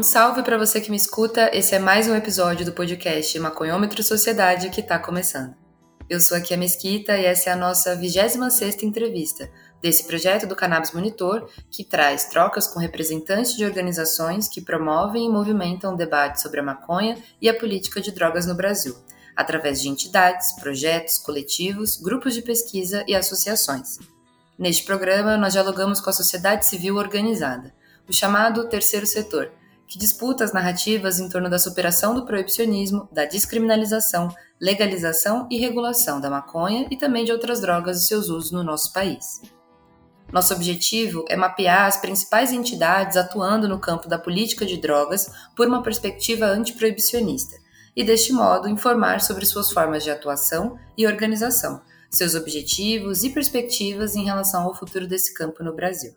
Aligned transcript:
Um 0.00 0.02
salve 0.02 0.42
para 0.42 0.56
você 0.56 0.80
que 0.80 0.90
me 0.90 0.96
escuta. 0.96 1.50
Esse 1.52 1.74
é 1.74 1.78
mais 1.78 2.08
um 2.08 2.14
episódio 2.14 2.64
do 2.64 2.72
podcast 2.72 3.38
Maconhômetro 3.38 4.02
Sociedade 4.02 4.70
que 4.70 4.80
está 4.80 4.98
começando. 4.98 5.54
Eu 6.08 6.18
sou 6.22 6.38
aqui 6.38 6.54
a 6.54 6.56
Mesquita 6.56 7.18
e 7.18 7.26
essa 7.26 7.50
é 7.50 7.52
a 7.52 7.56
nossa 7.56 7.94
26ª 7.94 8.82
entrevista 8.82 9.50
desse 9.82 10.04
projeto 10.04 10.46
do 10.46 10.56
Cannabis 10.56 10.92
Monitor, 10.92 11.50
que 11.70 11.84
traz 11.84 12.24
trocas 12.24 12.66
com 12.66 12.80
representantes 12.80 13.54
de 13.54 13.62
organizações 13.62 14.48
que 14.48 14.62
promovem 14.62 15.26
e 15.26 15.28
movimentam 15.28 15.92
o 15.92 15.98
debate 15.98 16.40
sobre 16.40 16.60
a 16.60 16.62
maconha 16.62 17.18
e 17.38 17.46
a 17.46 17.54
política 17.54 18.00
de 18.00 18.10
drogas 18.10 18.46
no 18.46 18.54
Brasil, 18.54 18.96
através 19.36 19.82
de 19.82 19.90
entidades, 19.90 20.54
projetos, 20.54 21.18
coletivos, 21.18 21.98
grupos 21.98 22.32
de 22.32 22.40
pesquisa 22.40 23.04
e 23.06 23.14
associações. 23.14 23.98
Neste 24.58 24.82
programa, 24.82 25.36
nós 25.36 25.52
dialogamos 25.52 26.00
com 26.00 26.08
a 26.08 26.14
sociedade 26.14 26.64
civil 26.64 26.96
organizada, 26.96 27.74
o 28.08 28.14
chamado 28.14 28.66
terceiro 28.66 29.06
setor, 29.06 29.52
que 29.90 29.98
disputa 29.98 30.44
as 30.44 30.52
narrativas 30.52 31.18
em 31.18 31.28
torno 31.28 31.50
da 31.50 31.58
superação 31.58 32.14
do 32.14 32.24
proibicionismo, 32.24 33.08
da 33.10 33.24
descriminalização, 33.24 34.32
legalização 34.60 35.48
e 35.50 35.58
regulação 35.58 36.20
da 36.20 36.30
maconha 36.30 36.86
e 36.92 36.96
também 36.96 37.24
de 37.24 37.32
outras 37.32 37.60
drogas 37.60 37.98
e 37.98 38.06
seus 38.06 38.28
usos 38.28 38.52
no 38.52 38.62
nosso 38.62 38.92
país. 38.92 39.42
Nosso 40.32 40.54
objetivo 40.54 41.24
é 41.28 41.34
mapear 41.34 41.86
as 41.86 41.96
principais 41.96 42.52
entidades 42.52 43.16
atuando 43.16 43.68
no 43.68 43.80
campo 43.80 44.08
da 44.08 44.16
política 44.16 44.64
de 44.64 44.76
drogas 44.76 45.28
por 45.56 45.66
uma 45.66 45.82
perspectiva 45.82 46.46
antiproibicionista 46.46 47.56
e, 47.96 48.04
deste 48.04 48.32
modo, 48.32 48.68
informar 48.68 49.20
sobre 49.20 49.44
suas 49.44 49.72
formas 49.72 50.04
de 50.04 50.10
atuação 50.10 50.78
e 50.96 51.04
organização, 51.04 51.82
seus 52.08 52.36
objetivos 52.36 53.24
e 53.24 53.30
perspectivas 53.30 54.14
em 54.14 54.24
relação 54.24 54.62
ao 54.62 54.74
futuro 54.74 55.08
desse 55.08 55.34
campo 55.34 55.64
no 55.64 55.74
Brasil. 55.74 56.12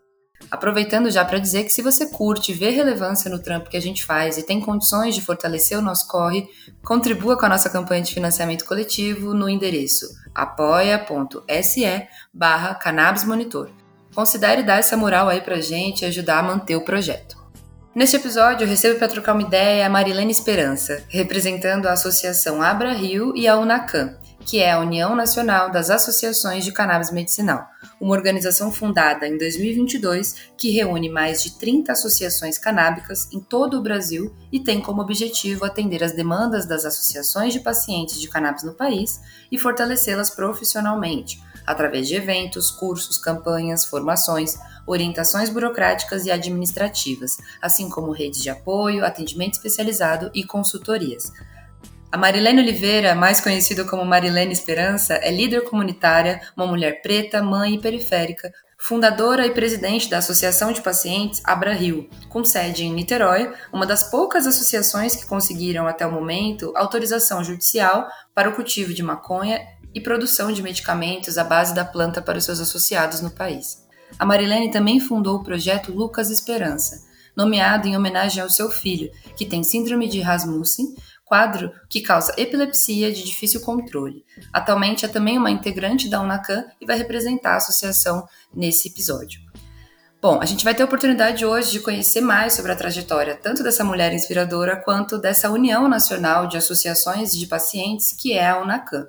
Aproveitando 0.50 1.10
já 1.10 1.26
para 1.26 1.40
dizer 1.40 1.64
que 1.64 1.74
se 1.74 1.82
você 1.82 2.06
curte 2.08 2.54
vê 2.54 2.70
relevância 2.70 3.30
no 3.30 3.40
trampo 3.40 3.70
que 3.70 3.78
a 3.78 3.82
gente 3.82 4.06
faz 4.06 4.38
e 4.38 4.44
tem 4.44 4.60
condições 4.60 5.16
de 5.16 5.22
fortalecer 5.22 5.78
o 5.78 5.82
nosso 5.82 6.08
corre, 6.08 6.48
contribua 6.84 7.38
com 7.38 7.46
a 7.46 7.50
nossa 7.50 7.70
campanha 7.70 8.04
de 8.04 8.14
financiamento 8.14 8.66
coletivo 8.66 9.34
no 9.34 9.50
endereço 9.50 10.24
apoia.se 10.34 12.08
barra 12.34 12.80
Monitor. 13.26 13.70
Considere 14.16 14.64
dar 14.64 14.80
essa 14.80 14.98
moral 14.98 15.30
aí 15.30 15.42
pra 15.42 15.62
gente 15.62 16.02
e 16.02 16.06
ajudar 16.06 16.40
a 16.40 16.44
manter 16.44 16.76
o 16.76 16.86
projeto. 16.86 17.42
Neste 17.96 18.16
episódio, 18.16 18.66
eu 18.66 18.70
recebo 18.70 18.98
para 18.98 19.08
trocar 19.08 19.34
uma 19.34 19.44
ideia 19.44 19.86
a 19.86 19.90
Marilene 19.90 20.32
Esperança, 20.32 21.04
representando 21.10 21.88
a 21.88 21.94
Associação 21.94 22.62
Abra 22.62 22.92
Rio 22.92 23.34
e 23.36 23.48
a 23.48 23.56
UNACAM, 23.58 24.18
que 24.46 24.60
é 24.60 24.72
a 24.72 24.80
União 24.80 25.16
Nacional 25.16 25.72
das 25.72 25.90
Associações 25.90 26.66
de 26.66 26.72
Cannabis 26.72 27.12
Medicinal, 27.12 27.66
uma 28.00 28.14
organização 28.14 28.72
fundada 28.72 29.28
em 29.28 29.38
2022 29.38 30.52
que 30.58 30.72
reúne 30.72 31.10
mais 31.10 31.42
de 31.42 31.58
30 31.58 31.92
associações 31.92 32.58
canábicas 32.58 33.32
em 33.32 33.40
todo 33.40 33.78
o 33.78 33.82
Brasil 33.82 34.36
e 34.52 34.60
tem 34.60 34.82
como 34.82 35.02
objetivo 35.02 35.66
atender 35.66 36.04
as 36.04 36.12
demandas 36.14 36.66
das 36.66 36.86
associações 36.86 37.54
de 37.54 37.62
pacientes 37.62 38.20
de 38.20 38.30
cannabis 38.30 38.64
no 38.64 38.74
país 38.74 39.22
e 39.52 39.58
fortalecê-las 39.58 40.30
profissionalmente, 40.30 41.42
através 41.66 42.08
de 42.08 42.16
eventos, 42.16 42.70
cursos, 42.70 43.18
campanhas, 43.18 43.86
formações, 43.86 44.58
orientações 44.86 45.50
burocráticas 45.50 46.26
e 46.26 46.32
administrativas, 46.32 47.38
assim 47.62 47.90
como 47.90 48.12
redes 48.12 48.42
de 48.42 48.50
apoio, 48.50 49.06
atendimento 49.06 49.54
especializado 49.54 50.30
e 50.34 50.44
consultorias 50.44 51.32
a 52.14 52.18
Marilene 52.18 52.62
Oliveira, 52.62 53.16
mais 53.16 53.42
conhecida 53.42 53.84
como 53.86 54.06
Marilene 54.06 54.54
Esperança, 54.54 55.16
é 55.16 55.32
líder 55.32 55.64
comunitária, 55.64 56.40
uma 56.56 56.68
mulher 56.68 57.02
preta, 57.02 57.42
mãe 57.42 57.74
e 57.74 57.82
periférica, 57.82 58.54
fundadora 58.78 59.48
e 59.48 59.52
presidente 59.52 60.08
da 60.08 60.20
Associação 60.20 60.72
de 60.72 60.80
Pacientes 60.80 61.42
Abra 61.44 61.74
Rio, 61.74 62.08
com 62.30 62.46
sede 62.46 62.84
em 62.84 62.94
Niterói, 62.94 63.52
uma 63.74 63.88
das 63.88 64.12
poucas 64.12 64.46
associações 64.46 65.16
que 65.16 65.26
conseguiram 65.26 65.88
até 65.88 66.06
o 66.06 66.12
momento 66.12 66.72
autorização 66.76 67.44
judicial 67.44 68.08
para 68.32 68.48
o 68.48 68.54
cultivo 68.54 68.94
de 68.94 69.02
maconha 69.02 69.60
e 69.92 70.00
produção 70.00 70.52
de 70.52 70.62
medicamentos 70.62 71.40
à 71.40 71.44
base 71.44 71.74
da 71.74 71.84
planta 71.84 72.22
para 72.22 72.38
os 72.38 72.46
seus 72.46 72.60
associados 72.60 73.22
no 73.22 73.32
país. 73.32 73.88
A 74.20 74.26
Marilene 74.26 74.70
também 74.70 75.00
fundou 75.00 75.38
o 75.38 75.44
projeto 75.44 75.92
Lucas 75.92 76.30
Esperança, 76.30 77.12
nomeado 77.36 77.88
em 77.88 77.98
homenagem 77.98 78.44
ao 78.44 78.52
seu 78.52 78.70
filho, 78.70 79.10
que 79.36 79.48
tem 79.48 79.64
síndrome 79.64 80.08
de 80.08 80.22
Rasmussen, 80.22 80.94
quadro 81.24 81.72
que 81.90 82.02
causa 82.02 82.34
epilepsia 82.38 83.12
de 83.12 83.24
difícil 83.24 83.62
controle. 83.62 84.26
Atualmente 84.52 85.06
é 85.06 85.08
também 85.08 85.38
uma 85.38 85.52
integrante 85.52 86.10
da 86.10 86.22
UNACAM 86.22 86.66
e 86.80 86.86
vai 86.86 86.98
representar 86.98 87.54
a 87.54 87.58
associação 87.58 88.28
nesse 88.54 88.90
episódio. 88.90 89.42
Bom, 90.22 90.40
a 90.42 90.46
gente 90.46 90.64
vai 90.64 90.74
ter 90.74 90.84
a 90.84 90.86
oportunidade 90.86 91.46
hoje 91.46 91.72
de 91.72 91.80
conhecer 91.82 92.22
mais 92.22 92.54
sobre 92.54 92.72
a 92.72 92.76
trajetória 92.76 93.36
tanto 93.36 93.62
dessa 93.62 93.84
mulher 93.84 94.14
inspiradora 94.14 94.78
quanto 94.78 95.18
dessa 95.18 95.50
União 95.50 95.88
Nacional 95.90 96.48
de 96.48 96.56
Associações 96.56 97.38
de 97.38 97.46
Pacientes, 97.46 98.14
que 98.14 98.32
é 98.32 98.48
a 98.48 98.62
UNACAM. 98.62 99.06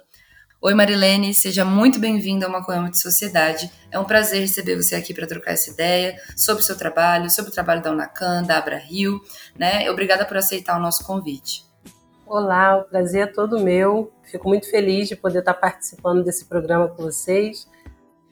Oi, 0.60 0.72
Marilene, 0.72 1.34
seja 1.34 1.62
muito 1.62 2.00
bem-vinda 2.00 2.46
ao 2.46 2.52
Maconhama 2.52 2.90
de 2.90 2.98
Sociedade. 2.98 3.70
É 3.90 3.98
um 3.98 4.04
prazer 4.04 4.40
receber 4.40 4.76
você 4.76 4.94
aqui 4.94 5.12
para 5.12 5.26
trocar 5.26 5.52
essa 5.52 5.70
ideia 5.70 6.18
sobre 6.34 6.62
o 6.62 6.66
seu 6.66 6.74
trabalho, 6.74 7.30
sobre 7.30 7.50
o 7.50 7.54
trabalho 7.54 7.82
da 7.82 7.92
UNACAM, 7.92 8.42
da 8.42 8.56
Abra 8.56 8.78
Rio, 8.78 9.20
né? 9.58 9.90
Obrigada 9.90 10.24
por 10.24 10.38
aceitar 10.38 10.76
o 10.76 10.80
nosso 10.80 11.04
convite. 11.04 11.63
Olá, 12.26 12.78
o 12.78 12.84
prazer 12.84 13.22
é 13.22 13.26
todo 13.26 13.60
meu. 13.60 14.10
Fico 14.22 14.48
muito 14.48 14.68
feliz 14.70 15.08
de 15.08 15.14
poder 15.14 15.40
estar 15.40 15.52
participando 15.52 16.24
desse 16.24 16.46
programa 16.46 16.88
com 16.88 17.02
vocês 17.02 17.68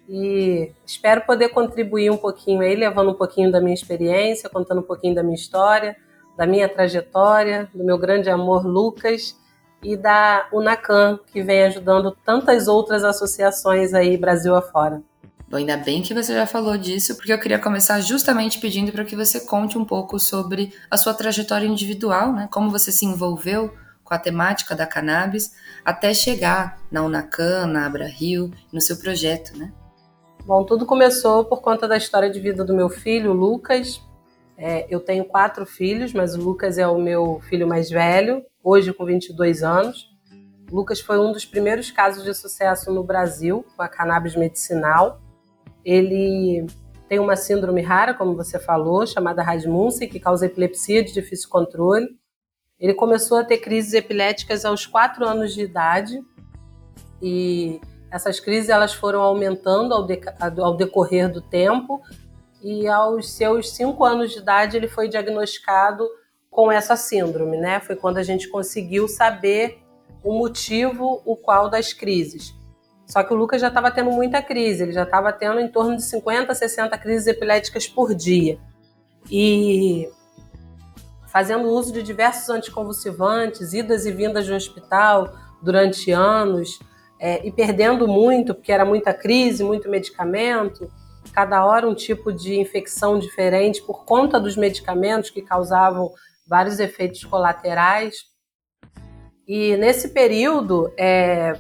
e 0.09 0.73
espero 0.87 1.21
poder 1.21 1.51
contribuir 1.51 2.11
um 2.11 2.17
pouquinho 2.17 2.63
aí, 2.63 2.75
levando 2.75 3.11
um 3.11 3.15
pouquinho 3.15 3.53
da 3.53 3.61
minha 3.61 3.75
experiência, 3.75 4.49
contando 4.49 4.81
um 4.81 4.85
pouquinho 4.85 5.15
da 5.15 5.23
minha 5.23 5.35
história, 5.35 5.95
da 6.39 6.47
minha 6.47 6.69
trajetória, 6.71 7.69
do 7.75 7.85
meu 7.85 7.99
grande 7.99 8.31
amor 8.31 8.67
Lucas 8.67 9.39
e 9.83 9.95
da 9.95 10.49
Unacan, 10.53 11.19
que 11.31 11.43
vem 11.43 11.65
ajudando 11.65 12.17
tantas 12.25 12.69
outras 12.69 13.05
associações 13.05 13.93
aí 13.93 14.17
Brasil 14.17 14.55
afora. 14.57 15.03
Bom, 15.51 15.59
ainda 15.59 15.77
bem 15.77 16.01
que 16.01 16.15
você 16.15 16.33
já 16.33 16.47
falou 16.47 16.79
disso, 16.79 17.15
porque 17.15 17.31
eu 17.31 17.39
queria 17.39 17.59
começar 17.59 18.01
justamente 18.01 18.59
pedindo 18.59 18.91
para 18.91 19.05
que 19.05 19.15
você 19.15 19.39
conte 19.39 19.77
um 19.77 19.85
pouco 19.85 20.19
sobre 20.19 20.73
a 20.91 20.97
sua 20.97 21.13
trajetória 21.13 21.67
individual, 21.67 22.33
né? 22.33 22.49
Como 22.51 22.71
você 22.71 22.91
se 22.91 23.05
envolveu 23.05 23.71
com 24.13 24.17
a 24.17 24.19
temática 24.19 24.77
da 24.77 24.87
cannabis 24.87 25.55
até 25.83 26.13
chegar 26.13 26.79
na 26.91 27.03
Unacan, 27.03 27.67
na 27.67 27.87
Abra 27.87 28.07
Rio, 28.07 28.51
no 28.71 28.79
seu 28.79 28.99
projeto, 28.99 29.57
né? 29.57 29.73
Bom, 30.45 30.65
tudo 30.65 30.85
começou 30.85 31.47
por 31.47 31.63
conta 31.63 31.89
da 31.89 31.97
história 31.97 32.29
de 32.29 32.39
vida 32.39 32.63
do 32.63 32.75
meu 32.75 32.91
filho, 32.91 33.33
Lucas. 33.33 34.03
É, 34.59 34.87
eu 34.91 35.01
tenho 35.01 35.25
quatro 35.25 35.65
filhos, 35.65 36.13
mas 36.13 36.35
o 36.35 36.43
Lucas 36.43 36.77
é 36.77 36.87
o 36.87 36.99
meu 36.99 37.41
filho 37.49 37.67
mais 37.67 37.89
velho, 37.89 38.45
hoje 38.63 38.93
com 38.93 39.07
22 39.07 39.63
anos. 39.63 40.11
O 40.71 40.77
Lucas 40.77 41.01
foi 41.01 41.19
um 41.19 41.33
dos 41.33 41.47
primeiros 41.47 41.91
casos 41.91 42.23
de 42.23 42.35
sucesso 42.35 42.93
no 42.93 43.03
Brasil 43.03 43.65
com 43.75 43.83
a 43.83 43.89
cannabis 43.89 44.37
medicinal. 44.37 45.23
Ele 45.83 46.67
tem 47.09 47.19
uma 47.19 47.35
síndrome 47.37 47.81
rara, 47.81 48.13
como 48.13 48.37
você 48.37 48.59
falou, 48.59 49.07
chamada 49.07 49.43
Rasmussen, 49.43 50.07
que 50.07 50.21
causa 50.21 50.45
epilepsia 50.45 51.03
de 51.03 51.15
difícil 51.15 51.49
controle. 51.49 52.21
Ele 52.83 52.95
começou 52.95 53.39
a 53.39 53.45
ter 53.45 53.59
crises 53.59 53.95
epiléticas 53.95 54.65
aos 54.65 54.85
4 54.85 55.25
anos 55.25 55.55
de 55.55 55.63
idade 55.63 56.21
e 57.23 57.81
essas 58.11 58.41
crises 58.41 58.69
elas 58.69 58.93
foram 58.93 59.23
aumentando 59.23 59.95
ao, 59.95 60.05
ao 60.61 60.77
decorrer 60.77 61.31
do 61.31 61.41
tempo 61.41 62.03
e 62.61 62.89
aos 62.89 63.33
seus 63.33 63.71
5 63.71 64.05
anos 64.05 64.33
de 64.33 64.39
idade 64.41 64.77
ele 64.77 64.89
foi 64.89 65.09
diagnosticado 65.09 66.09
com 66.51 66.73
essa 66.73 66.97
síndrome, 66.97 67.57
né? 67.57 67.79
Foi 67.79 67.95
quando 67.95 68.19
a 68.19 68.23
gente 68.25 68.49
conseguiu 68.49 69.07
saber 69.07 69.79
o 70.25 70.37
motivo, 70.37 71.23
o 71.25 71.37
qual 71.37 71.71
das 71.71 71.93
crises. 71.93 72.53
Só 73.07 73.23
que 73.23 73.33
o 73.33 73.37
Lucas 73.37 73.61
já 73.61 73.69
estava 73.69 73.93
tendo 73.93 74.11
muita 74.11 74.43
crise, 74.43 74.83
ele 74.83 74.93
já 74.93 75.05
estava 75.05 75.33
tendo 75.33 75.61
em 75.61 75.69
torno 75.69 75.95
de 75.97 76.03
50, 76.03 76.53
60 76.53 76.99
crises 76.99 77.29
epiléticas 77.29 77.87
por 77.87 78.13
dia. 78.13 78.59
E 79.31 80.09
fazendo 81.33 81.69
uso 81.69 81.93
de 81.93 82.03
diversos 82.03 82.51
anticonvulsivantes, 82.51 83.73
idas 83.73 84.05
e 84.05 84.13
vindas 84.13 84.47
do 84.47 84.55
hospital 84.55 85.33
durante 85.63 86.11
anos, 86.11 86.79
é, 87.19 87.47
e 87.47 87.51
perdendo 87.51 88.07
muito, 88.07 88.55
porque 88.55 88.71
era 88.71 88.85
muita 88.85 89.15
crise, 89.15 89.65
muito 89.65 89.89
medicamento, 89.89 90.93
cada 91.33 91.65
hora 91.65 91.89
um 91.89 91.95
tipo 91.95 92.31
de 92.33 92.61
infecção 92.61 93.19
diferente 93.19 93.81
por 93.81 94.05
conta 94.05 94.39
dos 94.39 94.57
medicamentos 94.57 95.31
que 95.31 95.41
causavam 95.41 96.11
vários 96.47 96.79
efeitos 96.79 97.25
colaterais. 97.25 98.27
E 99.49 99.77
nesse 99.79 100.11
período, 100.11 100.93
é, 100.99 101.57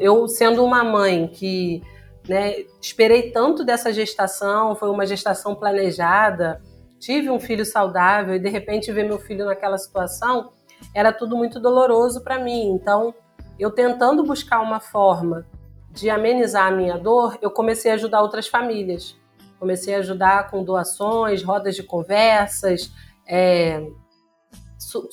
eu 0.00 0.28
sendo 0.28 0.62
uma 0.62 0.84
mãe 0.84 1.28
que 1.28 1.82
né, 2.28 2.56
esperei 2.80 3.30
tanto 3.30 3.64
dessa 3.64 3.90
gestação, 3.92 4.74
foi 4.74 4.90
uma 4.90 5.06
gestação 5.06 5.54
planejada, 5.54 6.60
tive 7.00 7.30
um 7.30 7.40
filho 7.40 7.64
saudável 7.64 8.34
e 8.34 8.38
de 8.38 8.48
repente 8.48 8.92
ver 8.92 9.04
meu 9.04 9.18
filho 9.18 9.46
naquela 9.46 9.78
situação, 9.78 10.52
era 10.94 11.12
tudo 11.12 11.36
muito 11.36 11.58
doloroso 11.58 12.22
para 12.22 12.38
mim. 12.38 12.68
Então, 12.70 13.14
eu 13.58 13.70
tentando 13.70 14.22
buscar 14.22 14.60
uma 14.60 14.78
forma 14.78 15.46
de 15.90 16.08
amenizar 16.08 16.68
a 16.68 16.70
minha 16.70 16.96
dor, 16.96 17.36
eu 17.42 17.50
comecei 17.50 17.90
a 17.90 17.94
ajudar 17.94 18.22
outras 18.22 18.46
famílias. 18.46 19.18
Comecei 19.58 19.94
a 19.94 19.98
ajudar 19.98 20.50
com 20.50 20.62
doações, 20.62 21.42
rodas 21.42 21.74
de 21.74 21.82
conversas, 21.82 22.90
é, 23.26 23.82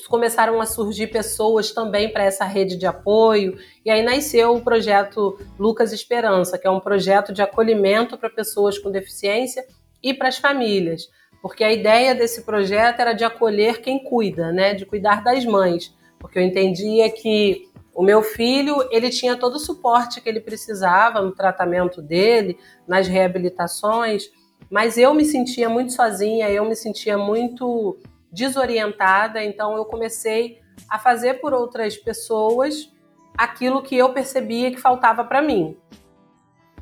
começaram 0.08 0.62
a 0.62 0.66
surgir 0.66 1.08
pessoas 1.08 1.72
também 1.72 2.12
para 2.12 2.24
essa 2.24 2.46
rede 2.46 2.78
de 2.78 2.86
apoio, 2.86 3.58
e 3.84 3.92
aí 3.92 4.02
nasceu 4.02 4.56
o 4.56 4.62
projeto 4.62 5.38
Lucas 5.60 5.92
Esperança, 5.92 6.58
que 6.58 6.66
é 6.66 6.72
um 6.72 6.80
projeto 6.80 7.34
de 7.34 7.42
acolhimento 7.42 8.18
para 8.18 8.30
pessoas 8.30 8.78
com 8.78 8.90
deficiência 8.90 9.66
e 10.02 10.14
para 10.14 10.30
as 10.30 10.38
famílias, 10.38 11.10
porque 11.42 11.64
a 11.64 11.72
ideia 11.72 12.14
desse 12.16 12.44
projeto 12.44 13.00
era 13.00 13.14
de 13.14 13.24
acolher 13.24 13.82
quem 13.82 14.04
cuida, 14.04 14.52
né, 14.52 14.74
de 14.74 14.86
cuidar 14.86 15.24
das 15.24 15.46
mães, 15.46 15.96
porque 16.20 16.40
eu 16.40 16.44
entendia 16.44 17.10
que 17.10 17.68
o 17.94 18.04
meu 18.04 18.22
filho, 18.22 18.88
ele 18.92 19.10
tinha 19.10 19.36
todo 19.36 19.56
o 19.56 19.60
suporte 19.60 20.22
que 20.22 20.30
ele 20.30 20.40
precisava 20.40 21.20
no 21.22 21.32
tratamento 21.32 22.00
dele, 22.02 22.58
nas 22.88 23.08
reabilitações, 23.08 24.30
mas 24.70 24.98
eu 24.98 25.14
me 25.14 25.26
sentia 25.26 25.68
muito 25.68 25.94
sozinha, 25.94 26.50
eu 26.50 26.64
me 26.66 26.76
sentia 26.76 27.18
muito 27.18 27.98
desorientada, 28.32 29.44
então 29.44 29.76
eu 29.76 29.86
comecei 29.86 30.60
a 30.88 31.00
fazer 31.00 31.36
por 31.36 31.54
outras 31.54 31.98
pessoas 31.98 32.92
aquilo 33.36 33.82
que 33.82 33.98
eu 33.98 34.14
percebia 34.14 34.72
que 34.72 34.78
faltava 34.78 35.24
para 35.24 35.42
mim. 35.42 35.78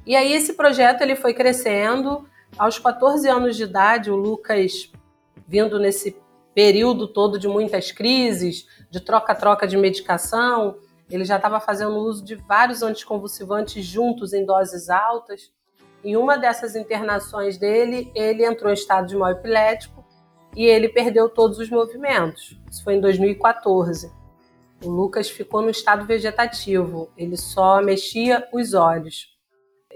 E 0.06 0.16
aí 0.16 0.34
esse 0.34 0.54
projeto 0.54 1.02
ele 1.02 1.16
foi 1.16 1.34
crescendo. 1.34 2.28
Aos 2.57 2.80
14 2.80 3.28
anos 3.28 3.57
de 3.57 3.63
idade, 3.63 4.10
o 4.10 4.16
Lucas 4.16 4.90
vindo 5.46 5.78
nesse 5.78 6.16
período 6.54 7.06
todo 7.06 7.38
de 7.38 7.50
muitas 7.50 7.92
crises, 7.92 8.66
de 8.90 9.02
troca-troca 9.02 9.68
de 9.68 9.75
medicação, 9.75 10.78
ele 11.10 11.25
já 11.25 11.36
estava 11.36 11.60
fazendo 11.60 11.98
uso 11.98 12.24
de 12.24 12.36
vários 12.36 12.81
anticonvulsivantes 12.81 13.86
juntos 13.86 14.34
em 14.34 14.46
doses 14.46 14.90
altas. 14.90 15.52
Em 16.02 16.16
uma 16.16 16.38
dessas 16.38 16.78
internações 16.78 17.57
dele, 17.57 18.10
ele 18.16 18.46
entrou 18.46 18.72
em 18.72 18.74
estado 18.74 19.07
de 19.07 19.18
mal 19.18 19.31
epilético 19.31 20.06
e 20.56 20.66
ele 20.66 20.88
perdeu 20.88 21.28
todos 21.28 21.60
os 21.60 21.69
movimentos. 21.69 22.57
Isso 22.72 22.84
foi 22.86 22.96
em 22.96 23.02
2014. 23.02 24.10
O 24.81 24.90
Lucas 24.90 25.30
ficou 25.30 25.62
no 25.62 25.69
estado 25.69 26.06
vegetativo, 26.06 27.10
ele 27.18 27.36
só 27.36 27.81
mexia 27.81 28.48
os 28.54 28.74
olhos. 28.74 29.34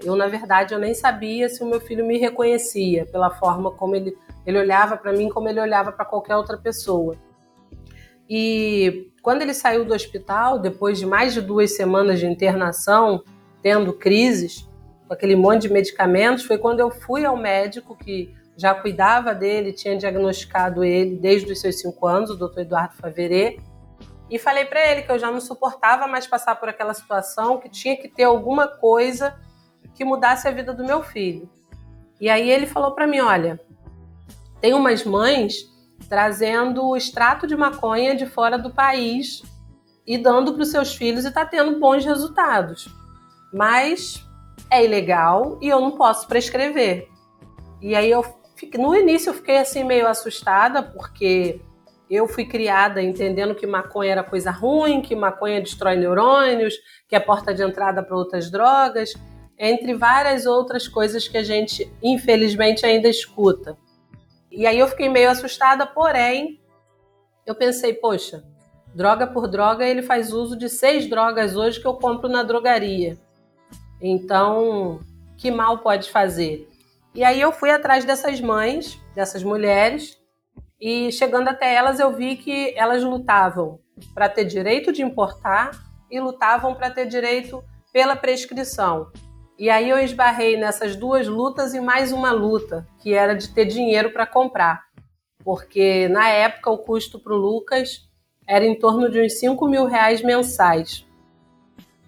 Eu, 0.02 0.16
na 0.16 0.26
verdade, 0.26 0.72
eu 0.72 0.78
nem 0.78 0.94
sabia 0.94 1.48
se 1.48 1.62
o 1.62 1.66
meu 1.66 1.80
filho 1.80 2.04
me 2.04 2.18
reconhecia 2.18 3.06
pela 3.06 3.30
forma 3.30 3.70
como 3.70 3.94
ele, 3.94 4.16
ele 4.46 4.58
olhava 4.58 4.96
para 4.96 5.12
mim, 5.12 5.28
como 5.28 5.48
ele 5.48 5.60
olhava 5.60 5.92
para 5.92 6.04
qualquer 6.04 6.36
outra 6.36 6.56
pessoa. 6.56 7.16
E 8.28 9.12
quando 9.22 9.42
ele 9.42 9.52
saiu 9.52 9.84
do 9.84 9.92
hospital, 9.92 10.58
depois 10.58 10.98
de 10.98 11.04
mais 11.04 11.34
de 11.34 11.40
duas 11.40 11.74
semanas 11.76 12.18
de 12.18 12.26
internação, 12.26 13.22
tendo 13.62 13.92
crises, 13.92 14.68
com 15.06 15.12
aquele 15.12 15.36
monte 15.36 15.62
de 15.62 15.72
medicamentos, 15.72 16.44
foi 16.44 16.56
quando 16.56 16.80
eu 16.80 16.90
fui 16.90 17.24
ao 17.24 17.36
médico 17.36 17.96
que 17.96 18.32
já 18.56 18.74
cuidava 18.74 19.34
dele, 19.34 19.72
tinha 19.72 19.96
diagnosticado 19.96 20.84
ele 20.84 21.16
desde 21.16 21.52
os 21.52 21.60
seus 21.60 21.80
cinco 21.80 22.06
anos, 22.06 22.30
o 22.30 22.36
doutor 22.36 22.60
Eduardo 22.60 22.94
Faverê, 22.94 23.58
e 24.30 24.38
falei 24.38 24.64
para 24.64 24.88
ele 24.88 25.02
que 25.02 25.10
eu 25.10 25.18
já 25.18 25.30
não 25.30 25.40
suportava 25.40 26.06
mais 26.06 26.26
passar 26.26 26.54
por 26.54 26.68
aquela 26.68 26.94
situação, 26.94 27.58
que 27.58 27.68
tinha 27.68 27.96
que 27.96 28.06
ter 28.06 28.22
alguma 28.22 28.68
coisa 28.68 29.36
que 29.94 30.04
mudasse 30.04 30.46
a 30.46 30.50
vida 30.50 30.72
do 30.72 30.84
meu 30.84 31.02
filho. 31.02 31.48
E 32.20 32.28
aí 32.28 32.50
ele 32.50 32.66
falou 32.66 32.92
para 32.92 33.06
mim, 33.06 33.20
olha, 33.20 33.60
tem 34.60 34.74
umas 34.74 35.04
mães 35.04 35.70
trazendo 36.08 36.84
o 36.86 36.96
extrato 36.96 37.46
de 37.46 37.56
maconha 37.56 38.14
de 38.14 38.26
fora 38.26 38.58
do 38.58 38.70
país 38.70 39.42
e 40.06 40.18
dando 40.18 40.52
para 40.54 40.62
os 40.62 40.70
seus 40.70 40.94
filhos 40.94 41.24
e 41.24 41.28
está 41.28 41.46
tendo 41.46 41.78
bons 41.78 42.04
resultados. 42.04 42.88
Mas 43.52 44.24
é 44.70 44.84
ilegal 44.84 45.58
e 45.60 45.68
eu 45.68 45.80
não 45.80 45.92
posso 45.92 46.26
prescrever. 46.26 47.08
E 47.80 47.94
aí 47.94 48.10
eu 48.10 48.24
no 48.76 48.94
início 48.94 49.30
eu 49.30 49.34
fiquei 49.34 49.56
assim 49.56 49.84
meio 49.84 50.06
assustada, 50.06 50.82
porque 50.82 51.60
eu 52.10 52.26
fui 52.26 52.44
criada 52.44 53.00
entendendo 53.00 53.54
que 53.54 53.66
maconha 53.66 54.12
era 54.12 54.24
coisa 54.24 54.50
ruim, 54.50 55.00
que 55.00 55.14
maconha 55.14 55.60
destrói 55.60 55.96
neurônios, 55.96 56.74
que 57.08 57.14
é 57.14 57.20
porta 57.20 57.54
de 57.54 57.62
entrada 57.62 58.02
para 58.02 58.16
outras 58.16 58.50
drogas, 58.50 59.14
entre 59.62 59.92
várias 59.92 60.46
outras 60.46 60.88
coisas 60.88 61.28
que 61.28 61.36
a 61.36 61.42
gente, 61.42 61.92
infelizmente, 62.02 62.86
ainda 62.86 63.08
escuta. 63.08 63.76
E 64.50 64.66
aí 64.66 64.78
eu 64.78 64.88
fiquei 64.88 65.06
meio 65.06 65.28
assustada, 65.28 65.86
porém, 65.86 66.58
eu 67.44 67.54
pensei, 67.54 67.92
poxa, 67.92 68.42
droga 68.94 69.26
por 69.26 69.46
droga, 69.46 69.86
ele 69.86 70.00
faz 70.00 70.32
uso 70.32 70.56
de 70.56 70.70
seis 70.70 71.06
drogas 71.06 71.56
hoje 71.56 71.78
que 71.78 71.86
eu 71.86 71.92
compro 71.92 72.26
na 72.26 72.42
drogaria. 72.42 73.18
Então, 74.00 75.00
que 75.36 75.50
mal 75.50 75.80
pode 75.80 76.10
fazer? 76.10 76.66
E 77.14 77.22
aí 77.22 77.38
eu 77.38 77.52
fui 77.52 77.70
atrás 77.70 78.06
dessas 78.06 78.40
mães, 78.40 78.98
dessas 79.14 79.42
mulheres, 79.42 80.18
e 80.80 81.12
chegando 81.12 81.48
até 81.48 81.74
elas 81.74 82.00
eu 82.00 82.10
vi 82.10 82.36
que 82.36 82.72
elas 82.78 83.04
lutavam 83.04 83.78
para 84.14 84.26
ter 84.26 84.46
direito 84.46 84.90
de 84.90 85.02
importar 85.02 85.72
e 86.10 86.18
lutavam 86.18 86.74
para 86.74 86.90
ter 86.90 87.04
direito 87.04 87.62
pela 87.92 88.16
prescrição. 88.16 89.12
E 89.60 89.68
aí 89.68 89.90
eu 89.90 89.98
esbarrei 89.98 90.56
nessas 90.56 90.96
duas 90.96 91.28
lutas 91.28 91.74
e 91.74 91.80
mais 91.82 92.12
uma 92.12 92.32
luta, 92.32 92.88
que 92.98 93.12
era 93.12 93.34
de 93.34 93.52
ter 93.52 93.66
dinheiro 93.66 94.10
para 94.10 94.24
comprar. 94.24 94.84
Porque 95.44 96.08
na 96.08 96.30
época 96.30 96.70
o 96.70 96.78
custo 96.78 97.18
para 97.18 97.34
o 97.34 97.36
Lucas 97.36 98.08
era 98.46 98.64
em 98.64 98.74
torno 98.74 99.10
de 99.10 99.20
uns 99.20 99.38
5 99.38 99.68
mil 99.68 99.84
reais 99.84 100.22
mensais. 100.22 101.06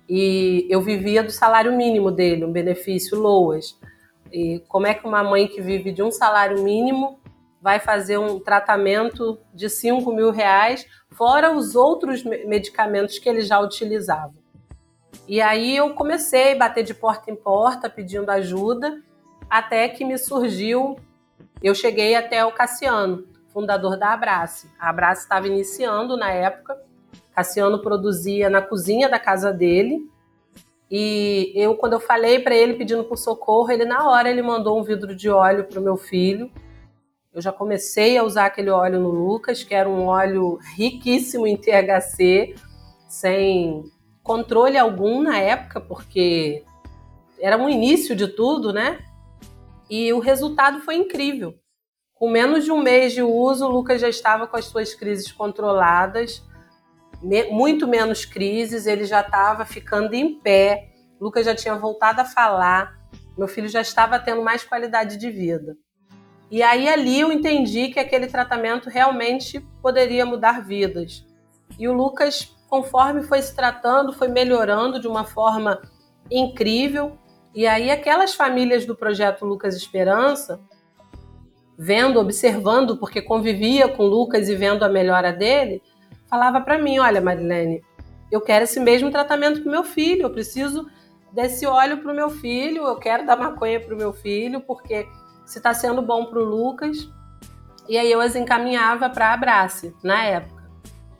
E 0.08 0.66
eu 0.70 0.80
vivia 0.80 1.22
do 1.22 1.30
salário 1.30 1.76
mínimo 1.76 2.10
dele, 2.10 2.46
um 2.46 2.50
benefício 2.50 3.20
LOAS. 3.20 3.78
E 4.32 4.62
como 4.66 4.86
é 4.86 4.94
que 4.94 5.06
uma 5.06 5.22
mãe 5.22 5.46
que 5.46 5.60
vive 5.60 5.92
de 5.92 6.02
um 6.02 6.10
salário 6.10 6.62
mínimo 6.62 7.20
vai 7.60 7.78
fazer 7.78 8.16
um 8.16 8.40
tratamento 8.40 9.38
de 9.52 9.68
5 9.68 10.10
mil 10.10 10.30
reais, 10.30 10.86
fora 11.10 11.54
os 11.54 11.74
outros 11.74 12.24
medicamentos 12.24 13.18
que 13.18 13.28
ele 13.28 13.42
já 13.42 13.60
utilizava? 13.60 14.41
E 15.26 15.40
aí 15.40 15.76
eu 15.76 15.94
comecei 15.94 16.52
a 16.52 16.58
bater 16.58 16.84
de 16.84 16.94
porta 16.94 17.30
em 17.30 17.36
porta 17.36 17.88
pedindo 17.88 18.30
ajuda, 18.30 19.02
até 19.48 19.88
que 19.88 20.04
me 20.04 20.18
surgiu, 20.18 20.96
eu 21.62 21.74
cheguei 21.74 22.14
até 22.14 22.44
o 22.44 22.52
Cassiano, 22.52 23.26
fundador 23.48 23.96
da 23.96 24.12
Abrace. 24.12 24.70
A 24.78 24.88
Abrace 24.90 25.22
estava 25.22 25.46
iniciando 25.46 26.16
na 26.16 26.30
época. 26.30 26.80
Cassiano 27.34 27.80
produzia 27.80 28.50
na 28.50 28.60
cozinha 28.60 29.08
da 29.08 29.18
casa 29.18 29.52
dele 29.52 30.10
e 30.94 31.50
eu, 31.54 31.74
quando 31.74 31.94
eu 31.94 32.00
falei 32.00 32.38
para 32.40 32.54
ele 32.54 32.74
pedindo 32.74 33.02
por 33.02 33.16
socorro, 33.16 33.70
ele 33.70 33.86
na 33.86 34.10
hora 34.10 34.30
ele 34.30 34.42
mandou 34.42 34.78
um 34.78 34.82
vidro 34.82 35.16
de 35.16 35.30
óleo 35.30 35.64
para 35.64 35.80
o 35.80 35.82
meu 35.82 35.96
filho. 35.96 36.52
Eu 37.32 37.40
já 37.40 37.50
comecei 37.50 38.18
a 38.18 38.22
usar 38.22 38.44
aquele 38.44 38.68
óleo 38.68 39.00
no 39.00 39.08
Lucas, 39.08 39.64
que 39.64 39.74
era 39.74 39.88
um 39.88 40.08
óleo 40.08 40.58
riquíssimo 40.76 41.46
em 41.46 41.56
THC, 41.56 42.54
sem 43.08 43.84
controle 44.22 44.78
algum 44.78 45.22
na 45.22 45.38
época, 45.38 45.80
porque 45.80 46.64
era 47.40 47.56
um 47.56 47.68
início 47.68 48.14
de 48.14 48.28
tudo, 48.28 48.72
né? 48.72 49.00
E 49.90 50.12
o 50.12 50.20
resultado 50.20 50.80
foi 50.80 50.96
incrível. 50.96 51.54
Com 52.14 52.30
menos 52.30 52.64
de 52.64 52.70
um 52.70 52.80
mês 52.80 53.12
de 53.12 53.22
uso, 53.22 53.66
o 53.66 53.70
Lucas 53.70 54.00
já 54.00 54.08
estava 54.08 54.46
com 54.46 54.56
as 54.56 54.66
suas 54.66 54.94
crises 54.94 55.30
controladas 55.32 56.42
muito 57.50 57.86
menos 57.86 58.24
crises, 58.24 58.86
ele 58.86 59.04
já 59.04 59.20
estava 59.20 59.64
ficando 59.64 60.14
em 60.14 60.40
pé, 60.40 60.88
Lucas 61.20 61.46
já 61.46 61.54
tinha 61.54 61.74
voltado 61.76 62.20
a 62.20 62.24
falar, 62.24 62.98
meu 63.38 63.46
filho 63.46 63.68
já 63.68 63.80
estava 63.80 64.18
tendo 64.18 64.42
mais 64.42 64.64
qualidade 64.64 65.16
de 65.16 65.30
vida. 65.30 65.76
E 66.50 66.62
aí 66.62 66.88
ali 66.88 67.20
eu 67.20 67.32
entendi 67.32 67.88
que 67.88 68.00
aquele 68.00 68.26
tratamento 68.26 68.90
realmente 68.90 69.60
poderia 69.80 70.26
mudar 70.26 70.62
vidas. 70.62 71.24
E 71.78 71.88
o 71.88 71.92
Lucas, 71.92 72.54
conforme 72.72 73.22
foi 73.22 73.42
se 73.42 73.54
tratando, 73.54 74.14
foi 74.14 74.28
melhorando 74.28 74.98
de 74.98 75.06
uma 75.06 75.24
forma 75.24 75.82
incrível. 76.30 77.18
E 77.54 77.66
aí 77.66 77.90
aquelas 77.90 78.32
famílias 78.32 78.86
do 78.86 78.96
projeto 78.96 79.44
Lucas 79.44 79.76
Esperança, 79.76 80.58
vendo, 81.76 82.18
observando, 82.18 82.96
porque 82.96 83.20
convivia 83.20 83.88
com 83.88 84.04
Lucas 84.04 84.48
e 84.48 84.56
vendo 84.56 84.84
a 84.84 84.88
melhora 84.88 85.34
dele, 85.34 85.82
falava 86.30 86.62
para 86.62 86.78
mim: 86.78 86.98
Olha, 86.98 87.20
Marilene, 87.20 87.82
eu 88.30 88.40
quero 88.40 88.64
esse 88.64 88.80
mesmo 88.80 89.10
tratamento 89.10 89.60
para 89.60 89.70
meu 89.70 89.84
filho, 89.84 90.22
eu 90.22 90.30
preciso 90.30 90.88
desse 91.30 91.66
óleo 91.66 91.98
para 91.98 92.10
o 92.10 92.16
meu 92.16 92.30
filho, 92.30 92.84
eu 92.84 92.96
quero 92.96 93.26
dar 93.26 93.36
maconha 93.36 93.80
para 93.80 93.94
o 93.94 93.98
meu 93.98 94.14
filho, 94.14 94.62
porque 94.62 95.06
se 95.44 95.58
está 95.58 95.74
sendo 95.74 96.00
bom 96.00 96.24
para 96.24 96.38
o 96.38 96.44
Lucas. 96.44 97.06
E 97.86 97.98
aí 97.98 98.10
eu 98.10 98.22
as 98.22 98.34
encaminhava 98.34 99.10
para 99.10 99.26
a 99.28 99.34
Abrace, 99.34 99.94
na 100.02 100.24
época. 100.24 100.51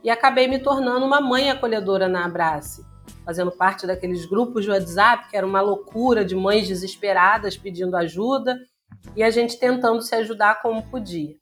E 0.02 0.10
acabei 0.10 0.48
me 0.48 0.58
tornando 0.58 1.06
uma 1.06 1.20
mãe 1.20 1.50
acolhedora 1.50 2.08
na 2.08 2.24
Abrace, 2.24 2.84
fazendo 3.24 3.52
parte 3.52 3.86
daqueles 3.86 4.26
grupos 4.26 4.64
de 4.64 4.70
WhatsApp, 4.70 5.28
que 5.30 5.36
era 5.36 5.46
uma 5.46 5.60
loucura 5.60 6.24
de 6.24 6.34
mães 6.34 6.66
desesperadas 6.66 7.56
pedindo 7.56 7.96
ajuda, 7.96 8.58
e 9.16 9.22
a 9.22 9.30
gente 9.30 9.58
tentando 9.58 10.02
se 10.02 10.14
ajudar 10.14 10.60
como 10.60 10.82
podia. 10.90 11.34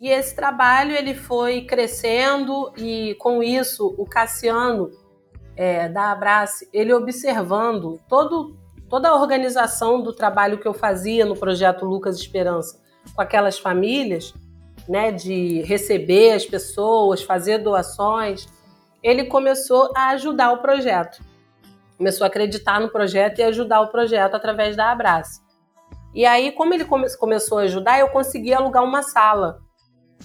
E 0.00 0.08
esse 0.08 0.34
trabalho 0.34 0.96
ele 0.96 1.14
foi 1.14 1.62
crescendo 1.62 2.72
e 2.76 3.14
com 3.20 3.42
isso 3.42 3.94
o 3.96 4.04
Cassiano 4.04 4.90
é, 5.56 5.88
da 5.88 6.10
Abrace, 6.10 6.68
ele 6.72 6.92
observando 6.92 8.00
todo, 8.08 8.56
toda 8.88 9.08
a 9.08 9.14
organização 9.14 10.02
do 10.02 10.12
trabalho 10.12 10.58
que 10.58 10.66
eu 10.66 10.74
fazia 10.74 11.24
no 11.24 11.36
projeto 11.36 11.84
Lucas 11.84 12.16
Esperança 12.16 12.82
com 13.14 13.22
aquelas 13.22 13.58
famílias, 13.58 14.34
né, 14.88 15.12
de 15.12 15.62
receber 15.62 16.32
as 16.32 16.44
pessoas, 16.44 17.22
fazer 17.22 17.58
doações, 17.58 18.46
ele 19.02 19.24
começou 19.24 19.90
a 19.96 20.08
ajudar 20.10 20.52
o 20.52 20.58
projeto. 20.58 21.22
Começou 21.96 22.24
a 22.24 22.28
acreditar 22.28 22.80
no 22.80 22.88
projeto 22.88 23.38
e 23.38 23.42
ajudar 23.42 23.80
o 23.80 23.88
projeto 23.88 24.34
através 24.34 24.76
da 24.76 24.90
Abrace. 24.90 25.40
E 26.14 26.26
aí, 26.26 26.52
como 26.52 26.74
ele 26.74 26.84
come 26.84 27.06
começou 27.16 27.58
a 27.58 27.62
ajudar, 27.62 27.98
eu 27.98 28.08
consegui 28.08 28.52
alugar 28.52 28.84
uma 28.84 29.02
sala. 29.02 29.60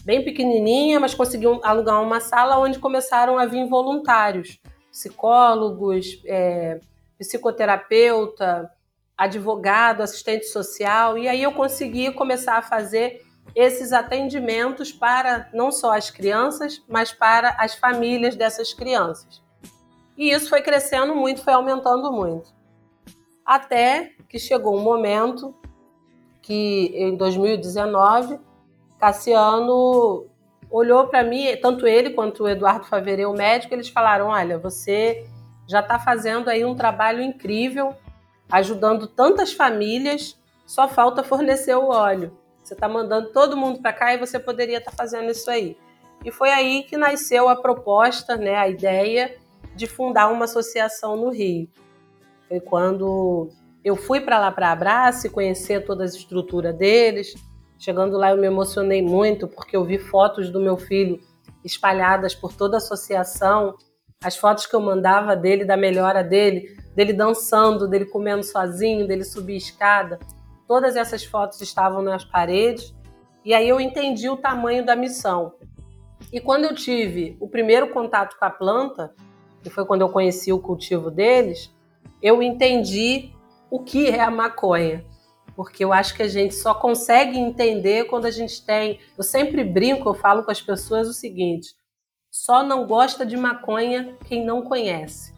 Bem 0.04 0.24
pequenininha, 0.24 1.00
mas 1.00 1.14
consegui 1.14 1.46
alugar 1.64 2.02
uma 2.02 2.20
sala 2.20 2.60
onde 2.60 2.80
começaram 2.80 3.38
a 3.38 3.46
vir 3.46 3.68
voluntários. 3.68 4.60
Psicólogos, 4.92 6.22
é, 6.26 6.80
psicoterapeuta, 7.18 8.70
advogado, 9.18 10.02
assistente 10.02 10.46
social. 10.46 11.18
E 11.18 11.28
aí 11.28 11.42
eu 11.42 11.54
consegui 11.54 12.12
começar 12.12 12.58
a 12.58 12.62
fazer 12.62 13.22
esses 13.56 13.92
atendimentos 13.92 14.92
para 14.92 15.50
não 15.54 15.72
só 15.72 15.96
as 15.96 16.10
crianças, 16.10 16.84
mas 16.88 17.12
para 17.12 17.56
as 17.60 17.76
famílias 17.76 18.36
dessas 18.36 18.74
crianças. 18.74 19.42
E 20.18 20.32
isso 20.32 20.50
foi 20.50 20.62
crescendo 20.62 21.16
muito, 21.16 21.44
foi 21.44 21.54
aumentando 21.54 22.12
muito. 22.12 22.54
Até 23.46 24.14
que 24.28 24.40
chegou 24.40 24.76
um 24.76 24.82
momento 24.82 25.56
que, 26.42 26.92
em 26.96 27.16
2019, 27.16 28.40
Cassiano 29.00 30.26
olhou 30.70 31.08
para 31.08 31.24
mim, 31.24 31.46
tanto 31.62 31.88
ele 31.88 32.12
quanto 32.12 32.44
o 32.44 32.50
Eduardo 32.50 32.86
Faverê, 32.86 33.26
o 33.26 33.34
médico, 33.34 33.74
eles 33.74 33.90
falaram: 33.90 34.28
Olha, 34.28 34.58
você 34.58 35.26
já 35.68 35.82
está 35.82 36.00
fazendo 36.00 36.50
aí 36.50 36.66
um 36.66 36.76
trabalho 36.76 37.22
incrível, 37.22 37.96
ajudando 38.52 39.08
tantas 39.08 39.54
famílias, 39.54 40.38
só 40.66 40.88
falta 40.88 41.24
fornecer 41.24 41.76
o 41.76 41.90
óleo. 41.90 42.38
Você 42.68 42.74
está 42.74 42.90
mandando 42.90 43.30
todo 43.30 43.56
mundo 43.56 43.82
para 43.82 43.94
cá 43.94 44.14
e 44.14 44.18
você 44.18 44.38
poderia 44.38 44.80
estar 44.80 44.92
tá 44.92 44.98
fazendo 44.98 45.32
isso 45.32 45.50
aí. 45.50 45.78
E 46.26 46.30
foi 46.30 46.50
aí 46.50 46.84
que 46.84 46.98
nasceu 46.98 47.48
a 47.48 47.56
proposta, 47.56 48.36
né, 48.36 48.56
a 48.56 48.68
ideia 48.68 49.38
de 49.74 49.88
fundar 49.88 50.30
uma 50.30 50.44
associação 50.44 51.16
no 51.16 51.30
Rio. 51.30 51.70
Foi 52.50 52.60
quando 52.60 53.48
eu 53.86 53.96
fui 53.96 54.20
para 54.20 54.38
lá 54.38 54.52
para 54.52 54.74
Abraço, 54.74 55.32
conhecer 55.32 55.86
toda 55.86 56.04
a 56.04 56.08
estrutura 56.08 56.74
deles. 56.74 57.36
Chegando 57.80 58.18
lá 58.18 58.32
eu 58.32 58.38
me 58.38 58.48
emocionei 58.48 59.02
muito 59.02 59.48
porque 59.48 59.78
eu 59.78 59.86
vi 59.86 59.98
fotos 59.98 60.50
do 60.50 60.60
meu 60.60 60.76
filho 60.76 61.22
espalhadas 61.64 62.36
por 62.36 62.52
toda 62.52 62.76
a 62.76 62.80
associação, 62.80 63.78
as 64.22 64.36
fotos 64.36 64.66
que 64.66 64.76
eu 64.76 64.82
mandava 64.82 65.38
dele, 65.38 65.64
da 65.64 65.78
melhora 65.78 66.22
dele, 66.22 66.78
dele 66.94 67.14
dançando, 67.14 67.88
dele 67.88 68.08
comendo 68.08 68.44
sozinho, 68.44 69.08
dele 69.08 69.24
subir 69.24 69.56
escada. 69.56 70.20
Todas 70.68 70.98
essas 70.98 71.24
fotos 71.24 71.62
estavam 71.62 72.02
nas 72.02 72.26
paredes 72.26 72.94
e 73.46 73.54
aí 73.54 73.70
eu 73.70 73.80
entendi 73.80 74.30
o 74.30 74.36
tamanho 74.36 74.86
da 74.86 74.96
missão. 74.96 75.54
E 76.34 76.42
quando 76.42 76.66
eu 76.66 76.76
tive 76.76 77.38
o 77.40 77.48
primeiro 77.48 77.90
contato 77.94 78.38
com 78.38 78.44
a 78.44 78.50
planta, 78.50 79.16
que 79.64 79.70
foi 79.70 79.86
quando 79.86 80.02
eu 80.02 80.10
conheci 80.10 80.52
o 80.52 80.60
cultivo 80.60 81.10
deles, 81.10 81.74
eu 82.22 82.44
entendi 82.44 83.32
o 83.72 83.80
que 83.80 84.10
é 84.10 84.20
a 84.20 84.30
maconha. 84.30 85.06
Porque 85.56 85.84
eu 85.84 85.94
acho 85.94 86.14
que 86.14 86.22
a 86.22 86.28
gente 86.28 86.54
só 86.54 86.74
consegue 86.74 87.40
entender 87.40 88.06
quando 88.06 88.26
a 88.26 88.32
gente 88.32 88.64
tem. 88.66 89.00
Eu 89.18 89.24
sempre 89.24 89.64
brinco, 89.64 90.10
eu 90.10 90.14
falo 90.14 90.44
com 90.44 90.52
as 90.52 90.62
pessoas 90.62 91.08
o 91.08 91.14
seguinte: 91.14 91.74
só 92.30 92.62
não 92.62 92.86
gosta 92.86 93.26
de 93.26 93.38
maconha 93.38 94.18
quem 94.26 94.46
não 94.46 94.62
conhece. 94.62 95.34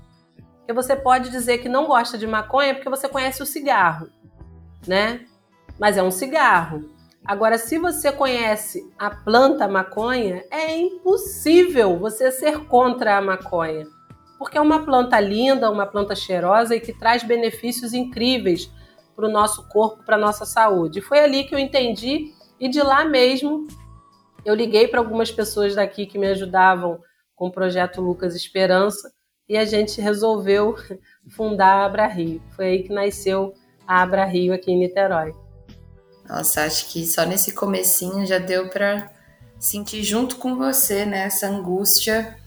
Porque 0.58 0.74
você 0.74 0.96
pode 0.96 1.30
dizer 1.30 1.60
que 1.60 1.70
não 1.70 1.86
gosta 1.86 2.18
de 2.18 2.26
maconha 2.26 2.74
porque 2.74 2.90
você 2.90 3.08
conhece 3.08 3.42
o 3.44 3.46
cigarro 3.46 4.10
né? 4.88 5.26
Mas 5.80 5.98
é 5.98 6.04
um 6.04 6.12
cigarro. 6.12 6.90
Agora, 7.26 7.58
se 7.58 7.78
você 7.78 8.12
conhece 8.12 8.82
a 8.98 9.10
planta 9.10 9.68
maconha, 9.68 10.44
é 10.50 10.78
impossível 10.78 11.98
você 11.98 12.32
ser 12.32 12.66
contra 12.66 13.18
a 13.18 13.22
maconha, 13.22 13.86
porque 14.38 14.58
é 14.58 14.62
uma 14.62 14.84
planta 14.84 15.20
linda, 15.20 15.70
uma 15.70 15.86
planta 15.86 16.16
cheirosa 16.16 16.76
e 16.76 16.80
que 16.80 16.94
traz 16.94 17.24
benefícios 17.24 17.94
incríveis 17.94 18.72
para 19.16 19.28
o 19.28 19.32
nosso 19.32 19.68
corpo, 19.68 20.04
para 20.04 20.16
a 20.16 20.20
nossa 20.20 20.46
saúde. 20.46 21.02
Foi 21.02 21.20
ali 21.20 21.44
que 21.44 21.54
eu 21.54 21.60
entendi 21.60 22.34
e 22.60 22.70
de 22.70 22.82
lá 22.82 23.06
mesmo 23.06 23.68
eu 24.46 24.56
liguei 24.56 24.88
para 24.88 25.00
algumas 25.00 25.30
pessoas 25.30 25.76
daqui 25.76 26.06
que 26.06 26.18
me 26.18 26.28
ajudavam 26.28 27.00
com 27.36 27.48
o 27.48 27.52
projeto 27.52 28.02
Lucas 28.02 28.36
Esperança 28.36 29.12
e 29.48 29.58
a 29.58 29.66
gente 29.66 30.00
resolveu 30.00 30.76
fundar 31.36 31.82
a 31.82 31.86
Abra 31.86 32.08
Rio. 32.08 32.42
Foi 32.56 32.66
aí 32.66 32.84
que 32.84 32.94
nasceu 32.94 33.54
Abra 33.90 34.24
Rio 34.24 34.54
aqui 34.54 34.72
em 34.72 34.78
Niterói. 34.78 35.34
Nossa, 36.28 36.64
acho 36.64 36.92
que 36.92 37.08
só 37.08 37.26
nesse 37.26 37.54
comecinho 37.54 38.24
já 38.24 38.38
deu 38.38 38.70
para 38.70 39.12
sentir 39.60 40.04
junto 40.04 40.36
com 40.36 40.56
você, 40.56 41.08
né, 41.08 41.24
essa 41.24 41.48
angústia 41.48 42.38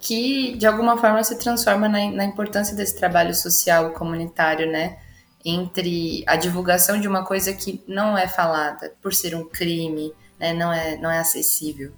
que 0.00 0.56
de 0.56 0.64
alguma 0.64 0.96
forma 0.96 1.22
se 1.24 1.36
transforma 1.36 1.88
na, 1.88 2.08
na 2.12 2.24
importância 2.24 2.76
desse 2.76 2.96
trabalho 2.96 3.34
social 3.34 3.90
comunitário, 3.90 4.70
né, 4.70 4.96
entre 5.44 6.22
a 6.24 6.36
divulgação 6.36 7.00
de 7.00 7.08
uma 7.08 7.24
coisa 7.24 7.52
que 7.52 7.82
não 7.88 8.16
é 8.16 8.28
falada 8.28 8.94
por 9.02 9.12
ser 9.12 9.34
um 9.34 9.48
crime, 9.48 10.12
né, 10.38 10.54
não 10.54 10.72
é 10.72 10.96
não 10.96 11.10
é 11.10 11.18
acessível. 11.18 11.92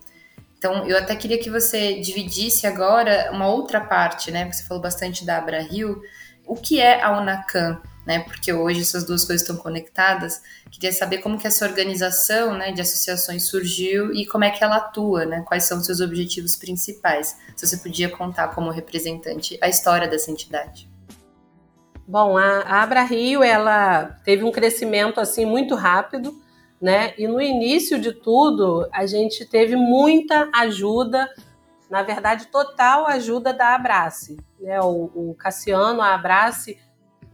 Então, 0.56 0.86
eu 0.86 0.96
até 0.96 1.14
queria 1.14 1.38
que 1.38 1.50
você 1.50 2.00
dividisse 2.00 2.66
agora 2.66 3.30
uma 3.30 3.46
outra 3.48 3.82
parte, 3.82 4.30
né? 4.30 4.50
Você 4.50 4.64
falou 4.64 4.82
bastante 4.82 5.22
da 5.22 5.36
Abra 5.36 5.60
Rio. 5.60 6.00
O 6.46 6.56
que 6.56 6.80
é 6.80 7.02
a 7.02 7.20
Unacan? 7.20 7.82
Né? 8.06 8.20
Porque 8.20 8.52
hoje 8.52 8.82
essas 8.82 9.04
duas 9.04 9.24
coisas 9.24 9.42
estão 9.42 9.56
conectadas. 9.56 10.42
Queria 10.70 10.92
saber 10.92 11.18
como 11.18 11.38
que 11.38 11.46
essa 11.46 11.66
organização, 11.66 12.56
né, 12.56 12.72
de 12.72 12.80
associações 12.80 13.44
surgiu 13.44 14.12
e 14.12 14.26
como 14.26 14.44
é 14.44 14.50
que 14.50 14.62
ela 14.62 14.76
atua, 14.76 15.24
né? 15.24 15.42
Quais 15.46 15.64
são 15.64 15.78
os 15.78 15.86
seus 15.86 16.00
objetivos 16.00 16.56
principais? 16.56 17.36
Se 17.56 17.66
você 17.66 17.76
podia 17.76 18.08
contar 18.08 18.48
como 18.48 18.70
representante 18.70 19.58
a 19.62 19.68
história 19.68 20.08
dessa 20.08 20.30
entidade. 20.30 20.92
Bom, 22.06 22.36
a 22.36 22.82
Abra 22.82 23.02
Rio, 23.02 23.42
ela 23.42 24.04
teve 24.24 24.44
um 24.44 24.52
crescimento 24.52 25.20
assim 25.20 25.46
muito 25.46 25.74
rápido, 25.74 26.38
né? 26.80 27.14
E 27.16 27.26
no 27.26 27.40
início 27.40 27.98
de 27.98 28.12
tudo, 28.12 28.86
a 28.92 29.06
gente 29.06 29.46
teve 29.46 29.74
muita 29.74 30.50
ajuda, 30.54 31.26
na 31.88 32.02
verdade, 32.02 32.48
total 32.48 33.06
ajuda 33.06 33.54
da 33.54 33.74
Abrace, 33.74 34.36
né? 34.60 34.78
O, 34.82 35.34
Cassiano, 35.38 36.02
a 36.02 36.14
Abrace, 36.14 36.78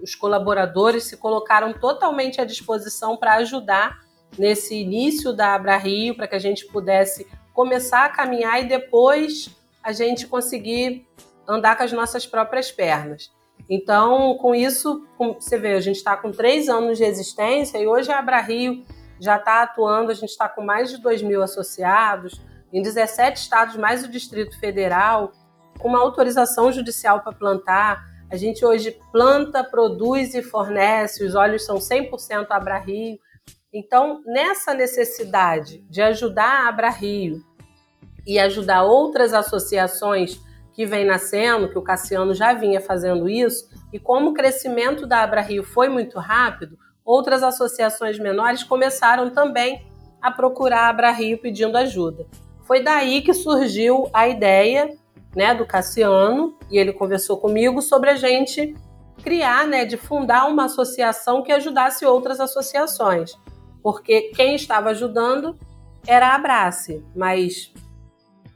os 0.02 0.14
colaboradores 0.14 1.04
se 1.04 1.16
colocaram 1.16 1.72
totalmente 1.72 2.40
à 2.40 2.44
disposição 2.44 3.16
para 3.16 3.34
ajudar 3.36 4.00
nesse 4.38 4.74
início 4.74 5.32
da 5.32 5.54
Abra 5.54 5.76
Rio, 5.76 6.16
para 6.16 6.26
que 6.26 6.34
a 6.34 6.38
gente 6.38 6.66
pudesse 6.66 7.26
começar 7.52 8.04
a 8.04 8.08
caminhar 8.08 8.62
e 8.62 8.68
depois 8.68 9.50
a 9.82 9.92
gente 9.92 10.26
conseguir 10.26 11.06
andar 11.46 11.76
com 11.76 11.82
as 11.82 11.92
nossas 11.92 12.26
próprias 12.26 12.70
pernas. 12.70 13.30
Então, 13.68 14.36
com 14.38 14.54
isso, 14.54 15.06
você 15.38 15.58
vê, 15.58 15.74
a 15.74 15.80
gente 15.80 15.96
está 15.96 16.16
com 16.16 16.30
três 16.30 16.68
anos 16.68 16.98
de 16.98 17.04
existência 17.04 17.78
e 17.78 17.86
hoje 17.86 18.10
a 18.10 18.18
Abra 18.18 18.40
Rio 18.40 18.84
já 19.20 19.36
está 19.36 19.62
atuando, 19.62 20.10
a 20.10 20.14
gente 20.14 20.30
está 20.30 20.48
com 20.48 20.62
mais 20.62 20.90
de 20.90 20.96
2 20.96 21.22
mil 21.22 21.42
associados, 21.42 22.40
em 22.72 22.82
17 22.82 23.40
estados, 23.40 23.76
mais 23.76 24.04
o 24.04 24.08
Distrito 24.08 24.58
Federal, 24.58 25.32
com 25.78 25.88
uma 25.88 26.00
autorização 26.00 26.72
judicial 26.72 27.20
para 27.20 27.32
plantar, 27.32 28.04
a 28.30 28.36
gente 28.36 28.64
hoje 28.64 28.96
planta, 29.10 29.64
produz 29.64 30.34
e 30.34 30.42
fornece, 30.42 31.24
os 31.24 31.34
óleos 31.34 31.64
são 31.64 31.78
100% 31.78 32.46
Abra 32.50 32.78
Rio. 32.78 33.18
Então, 33.72 34.22
nessa 34.24 34.72
necessidade 34.72 35.84
de 35.90 36.00
ajudar 36.00 36.64
a 36.64 36.68
Abra 36.68 36.90
Rio 36.90 37.42
e 38.24 38.38
ajudar 38.38 38.84
outras 38.84 39.34
associações 39.34 40.40
que 40.72 40.86
vem 40.86 41.04
nascendo, 41.04 41.68
que 41.68 41.78
o 41.78 41.82
Cassiano 41.82 42.32
já 42.32 42.52
vinha 42.52 42.80
fazendo 42.80 43.28
isso, 43.28 43.68
e 43.92 43.98
como 43.98 44.30
o 44.30 44.34
crescimento 44.34 45.06
da 45.06 45.22
Abra 45.22 45.40
Rio 45.40 45.64
foi 45.64 45.88
muito 45.88 46.18
rápido, 46.18 46.78
outras 47.04 47.42
associações 47.42 48.18
menores 48.18 48.62
começaram 48.62 49.30
também 49.30 49.84
a 50.22 50.30
procurar 50.30 50.82
a 50.82 50.88
Abra 50.88 51.10
Rio 51.10 51.38
pedindo 51.38 51.76
ajuda. 51.76 52.26
Foi 52.62 52.82
daí 52.82 53.22
que 53.22 53.34
surgiu 53.34 54.08
a 54.12 54.28
ideia 54.28 54.96
né, 55.34 55.54
do 55.54 55.66
Cassiano, 55.66 56.56
e 56.70 56.78
ele 56.78 56.92
conversou 56.92 57.38
comigo 57.38 57.80
sobre 57.80 58.10
a 58.10 58.16
gente 58.16 58.74
criar, 59.22 59.66
né, 59.66 59.84
de 59.84 59.96
fundar 59.96 60.48
uma 60.48 60.64
associação 60.64 61.42
que 61.42 61.52
ajudasse 61.52 62.04
outras 62.04 62.40
associações. 62.40 63.32
Porque 63.82 64.32
quem 64.34 64.54
estava 64.54 64.90
ajudando 64.90 65.58
era 66.06 66.28
a 66.28 66.34
Abrace, 66.34 67.04
mas 67.14 67.72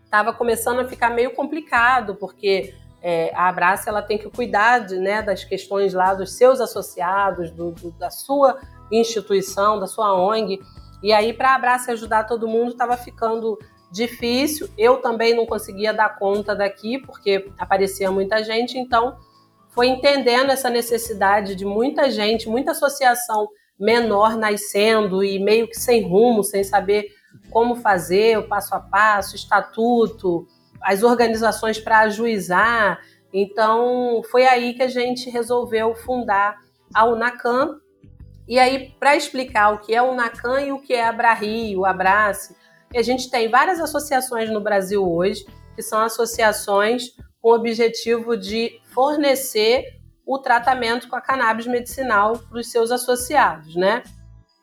estava 0.05 0.33
começando 0.33 0.81
a 0.81 0.89
ficar 0.89 1.11
meio 1.11 1.35
complicado, 1.35 2.15
porque 2.17 2.75
é, 3.03 3.35
a 3.35 3.49
Abrace 3.49 3.89
ela 3.89 4.01
tem 4.01 4.17
que 4.17 4.31
cuidar 4.31 4.81
de, 4.81 4.99
né, 4.99 5.23
das 5.23 5.45
questões 5.45 5.93
lá 5.93 6.15
dos 6.15 6.33
seus 6.33 6.61
associados, 6.61 7.51
do, 7.51 7.71
do, 7.73 7.91
da 7.93 8.11
sua 8.11 8.59
instituição, 8.91 9.79
da 9.79 9.87
sua 9.87 10.15
ONG. 10.15 10.61
E 11.03 11.13
aí, 11.13 11.33
para 11.33 11.51
a 11.51 11.55
Abrace 11.57 11.91
ajudar 11.91 12.25
todo 12.25 12.49
mundo, 12.49 12.71
estava 12.73 12.97
ficando 12.97 13.59
difícil. 13.95 14.69
Eu 14.77 14.97
também 14.97 15.35
não 15.35 15.47
conseguia 15.47 15.95
dar 15.95 16.19
conta 16.19 16.55
daqui, 16.55 16.99
porque 16.99 17.49
aparecia 17.57 18.11
muita 18.11 18.43
gente, 18.43 18.77
então 18.77 19.17
foi 19.69 19.87
entendendo 19.87 20.51
essa 20.51 20.69
necessidade 20.69 21.55
de 21.55 21.65
muita 21.65 22.11
gente, 22.11 22.49
muita 22.49 22.73
associação 22.73 23.49
menor 23.79 24.37
nascendo 24.37 25.23
e 25.23 25.39
meio 25.39 25.69
que 25.69 25.77
sem 25.77 26.03
rumo, 26.03 26.43
sem 26.43 26.65
saber 26.65 27.07
como 27.51 27.77
fazer, 27.77 28.39
o 28.39 28.49
passo 28.49 28.75
a 28.75 28.81
passo, 28.81 29.37
estatuto, 29.37 30.47
as 30.81 31.03
organizações 31.03 31.79
para 31.79 32.01
ajuizar. 32.01 33.01
Então, 33.33 34.23
foi 34.31 34.45
aí 34.45 34.75
que 34.75 34.83
a 34.83 34.89
gente 34.89 35.31
resolveu 35.31 35.95
fundar 35.95 36.57
a 36.93 37.05
Unacan. 37.05 37.79
E 38.47 38.59
aí, 38.59 38.95
para 38.99 39.17
explicar 39.17 39.71
o 39.71 39.79
que 39.79 39.95
é 39.95 40.03
Unacan 40.03 40.61
e 40.61 40.73
o 40.73 40.81
que 40.81 40.95
é 40.95 41.05
a 41.05 41.09
Abrahi, 41.09 41.77
o 41.77 41.85
Abrace, 41.85 42.55
a 42.99 43.03
gente 43.03 43.31
tem 43.31 43.49
várias 43.49 43.81
associações 43.81 44.51
no 44.51 44.61
Brasil 44.61 45.07
hoje, 45.07 45.47
que 45.75 45.83
são 45.83 46.01
associações 46.01 47.11
com 47.41 47.51
o 47.51 47.55
objetivo 47.55 48.37
de 48.37 48.81
fornecer 48.93 50.01
o 50.27 50.39
tratamento 50.39 51.09
com 51.09 51.17
a 51.17 51.21
cannabis 51.21 51.67
medicinal 51.67 52.39
para 52.39 52.59
os 52.59 52.71
seus 52.71 52.91
associados, 52.91 53.75
né? 53.77 54.03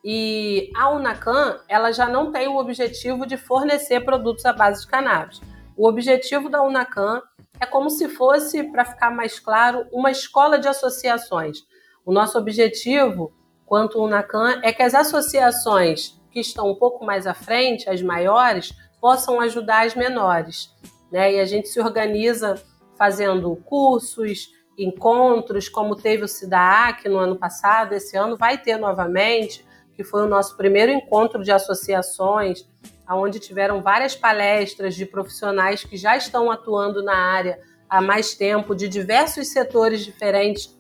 E 0.03 0.71
a 0.75 0.89
Unacan, 0.89 1.59
ela 1.67 1.91
já 1.91 2.07
não 2.07 2.31
tem 2.31 2.47
o 2.47 2.57
objetivo 2.57 3.25
de 3.25 3.37
fornecer 3.37 4.01
produtos 4.01 4.45
à 4.45 4.53
base 4.53 4.81
de 4.81 4.87
cannabis. 4.87 5.39
O 5.77 5.87
objetivo 5.87 6.49
da 6.49 6.63
Unacan 6.63 7.21
é 7.59 7.65
como 7.67 7.89
se 7.89 8.09
fosse, 8.09 8.63
para 8.63 8.83
ficar 8.83 9.11
mais 9.11 9.39
claro, 9.39 9.85
uma 9.91 10.09
escola 10.09 10.57
de 10.57 10.67
associações. 10.67 11.59
O 12.03 12.11
nosso 12.11 12.37
objetivo, 12.39 13.31
quanto 13.67 14.03
Unacan, 14.03 14.59
é 14.63 14.73
que 14.73 14.81
as 14.81 14.95
associações 14.95 16.19
que 16.31 16.39
estão 16.39 16.71
um 16.71 16.75
pouco 16.75 17.05
mais 17.05 17.27
à 17.27 17.33
frente, 17.33 17.89
as 17.89 18.01
maiores, 18.01 18.73
possam 18.99 19.39
ajudar 19.41 19.85
as 19.85 19.95
menores. 19.95 20.73
Né? 21.11 21.33
E 21.33 21.39
a 21.39 21.45
gente 21.45 21.67
se 21.67 21.79
organiza 21.79 22.55
fazendo 22.97 23.55
cursos, 23.65 24.49
encontros, 24.77 25.67
como 25.67 25.95
teve 25.95 26.23
o 26.23 26.27
SIDAAC 26.27 27.09
no 27.09 27.17
ano 27.17 27.35
passado, 27.35 27.93
esse 27.93 28.15
ano 28.15 28.37
vai 28.37 28.57
ter 28.57 28.77
novamente, 28.77 29.65
que 29.93 30.03
foi 30.03 30.23
o 30.23 30.27
nosso 30.27 30.55
primeiro 30.55 30.91
encontro 30.91 31.43
de 31.43 31.51
associações, 31.51 32.65
onde 33.09 33.39
tiveram 33.39 33.81
várias 33.81 34.15
palestras 34.15 34.95
de 34.95 35.05
profissionais 35.05 35.83
que 35.83 35.97
já 35.97 36.15
estão 36.15 36.49
atuando 36.49 37.03
na 37.03 37.15
área 37.15 37.59
há 37.89 38.01
mais 38.01 38.33
tempo, 38.33 38.73
de 38.73 38.87
diversos 38.87 39.49
setores 39.49 40.05
diferentes 40.05 40.77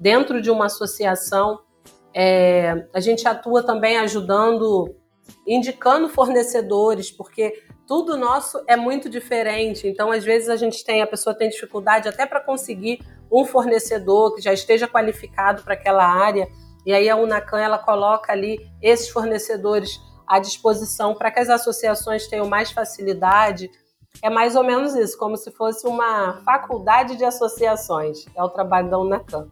dentro 0.00 0.40
de 0.40 0.50
uma 0.50 0.66
associação. 0.66 1.60
É, 2.14 2.86
a 2.94 3.00
gente 3.00 3.26
atua 3.26 3.62
também 3.62 3.98
ajudando, 3.98 4.94
indicando 5.46 6.08
fornecedores, 6.08 7.10
porque 7.10 7.64
tudo 7.86 8.16
nosso 8.16 8.62
é 8.66 8.76
muito 8.76 9.10
diferente. 9.10 9.88
Então, 9.88 10.10
às 10.10 10.24
vezes, 10.24 10.48
a 10.48 10.56
gente 10.56 10.84
tem, 10.84 11.02
a 11.02 11.06
pessoa 11.06 11.36
tem 11.36 11.48
dificuldade 11.48 12.08
até 12.08 12.24
para 12.24 12.40
conseguir 12.40 13.00
um 13.30 13.44
fornecedor 13.44 14.34
que 14.34 14.40
já 14.40 14.52
esteja 14.52 14.86
qualificado 14.86 15.62
para 15.62 15.74
aquela 15.74 16.06
área. 16.06 16.48
E 16.86 16.92
aí 16.92 17.08
a 17.08 17.16
Unacan 17.16 17.60
ela 17.60 17.78
coloca 17.78 18.32
ali 18.32 18.58
esses 18.80 19.08
fornecedores 19.08 20.00
à 20.26 20.38
disposição 20.38 21.14
para 21.14 21.30
que 21.30 21.40
as 21.40 21.48
associações 21.48 22.26
tenham 22.28 22.46
mais 22.46 22.70
facilidade. 22.70 23.70
É 24.22 24.30
mais 24.30 24.54
ou 24.54 24.62
menos 24.62 24.94
isso, 24.94 25.18
como 25.18 25.36
se 25.36 25.50
fosse 25.50 25.86
uma 25.86 26.40
faculdade 26.44 27.16
de 27.16 27.24
associações. 27.24 28.24
É 28.36 28.42
o 28.42 28.48
trabalho 28.48 28.88
da 28.88 28.98
Unacan. 28.98 29.48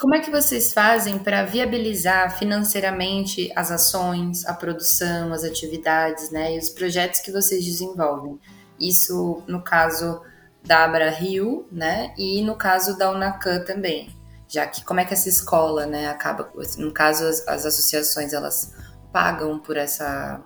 Como 0.00 0.14
é 0.14 0.20
que 0.20 0.30
vocês 0.30 0.72
fazem 0.72 1.18
para 1.18 1.44
viabilizar 1.44 2.38
financeiramente 2.38 3.52
as 3.54 3.70
ações, 3.70 4.46
a 4.46 4.54
produção, 4.54 5.32
as 5.32 5.44
atividades, 5.44 6.30
né, 6.30 6.54
e 6.54 6.58
os 6.58 6.70
projetos 6.70 7.20
que 7.20 7.30
vocês 7.30 7.64
desenvolvem? 7.64 8.40
Isso 8.80 9.42
no 9.46 9.62
caso 9.62 10.22
da 10.64 10.84
Abra 10.84 11.10
Rio, 11.10 11.66
né, 11.70 12.14
e 12.16 12.42
no 12.42 12.56
caso 12.56 12.96
da 12.96 13.10
Unacan 13.10 13.64
também 13.64 14.18
já 14.50 14.66
que 14.66 14.84
como 14.84 14.98
é 14.98 15.04
que 15.04 15.14
essa 15.14 15.28
escola, 15.28 15.86
né, 15.86 16.08
acaba, 16.08 16.50
no 16.76 16.92
caso 16.92 17.24
as, 17.24 17.46
as 17.46 17.64
associações 17.64 18.32
elas 18.32 18.74
pagam 19.12 19.60
por 19.60 19.76
essa 19.76 20.42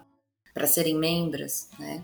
para 0.53 0.67
serem 0.67 0.97
membros, 0.97 1.69
né? 1.79 2.03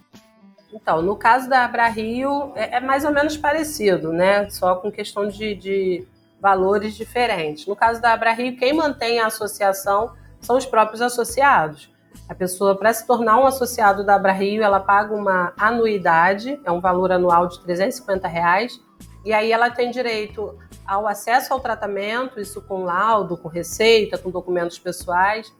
Então, 0.72 1.02
no 1.02 1.16
caso 1.16 1.48
da 1.48 1.64
Abra 1.64 1.88
Rio 1.88 2.52
é, 2.56 2.76
é, 2.76 2.80
mais 2.80 3.04
ou 3.04 3.12
menos 3.12 3.36
parecido, 3.36 4.12
né? 4.12 4.48
Só 4.50 4.76
com 4.76 4.90
questão 4.90 5.28
de, 5.28 5.54
de 5.54 6.08
valores 6.40 6.94
diferentes. 6.96 7.66
No 7.66 7.76
caso 7.76 8.00
da 8.00 8.12
Abra 8.12 8.32
Rio, 8.32 8.56
quem 8.56 8.72
mantém 8.72 9.20
a 9.20 9.26
associação 9.26 10.14
são 10.40 10.56
os 10.56 10.66
próprios 10.66 11.02
associados. 11.02 11.90
A 12.28 12.34
pessoa, 12.34 12.76
para 12.76 12.92
se 12.92 13.06
tornar 13.06 13.38
um 13.38 13.46
associado 13.46 14.04
da 14.04 14.14
Abra 14.14 14.32
Rio, 14.32 14.62
ela 14.62 14.80
paga 14.80 15.14
uma 15.14 15.52
anuidade, 15.58 16.60
é 16.64 16.70
um 16.70 16.80
valor 16.80 17.12
anual 17.12 17.46
de 17.46 17.60
350 17.60 18.26
reais, 18.26 18.80
e 19.24 19.32
aí 19.32 19.52
ela 19.52 19.70
tem 19.70 19.90
direito 19.90 20.56
ao 20.86 21.06
acesso 21.06 21.52
ao 21.52 21.60
tratamento, 21.60 22.40
isso 22.40 22.62
com 22.62 22.84
laudo, 22.84 23.36
com 23.36 23.48
receita, 23.48 24.16
com 24.16 24.30
documentos 24.30 24.78
pessoais. 24.78 25.52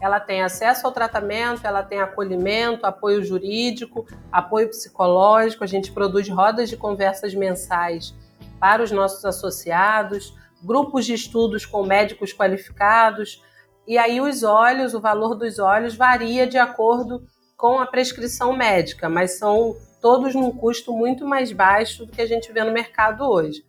Ela 0.00 0.20
tem 0.20 0.42
acesso 0.42 0.86
ao 0.86 0.92
tratamento, 0.92 1.66
ela 1.66 1.82
tem 1.82 2.00
acolhimento, 2.00 2.86
apoio 2.86 3.24
jurídico, 3.24 4.06
apoio 4.30 4.68
psicológico. 4.68 5.64
A 5.64 5.66
gente 5.66 5.92
produz 5.92 6.28
rodas 6.28 6.68
de 6.68 6.76
conversas 6.76 7.34
mensais 7.34 8.14
para 8.58 8.82
os 8.82 8.90
nossos 8.90 9.24
associados, 9.24 10.34
grupos 10.62 11.06
de 11.06 11.14
estudos 11.14 11.64
com 11.64 11.84
médicos 11.84 12.32
qualificados. 12.32 13.42
E 13.86 13.96
aí 13.96 14.20
os 14.20 14.42
olhos, 14.42 14.94
o 14.94 15.00
valor 15.00 15.34
dos 15.34 15.58
olhos 15.58 15.94
varia 15.94 16.46
de 16.46 16.58
acordo 16.58 17.22
com 17.56 17.80
a 17.80 17.86
prescrição 17.86 18.56
médica, 18.56 19.08
mas 19.08 19.38
são 19.38 19.76
todos 20.00 20.34
num 20.34 20.50
custo 20.50 20.92
muito 20.92 21.26
mais 21.26 21.52
baixo 21.52 22.06
do 22.06 22.12
que 22.12 22.22
a 22.22 22.26
gente 22.26 22.52
vê 22.52 22.62
no 22.62 22.72
mercado 22.72 23.24
hoje. 23.24 23.64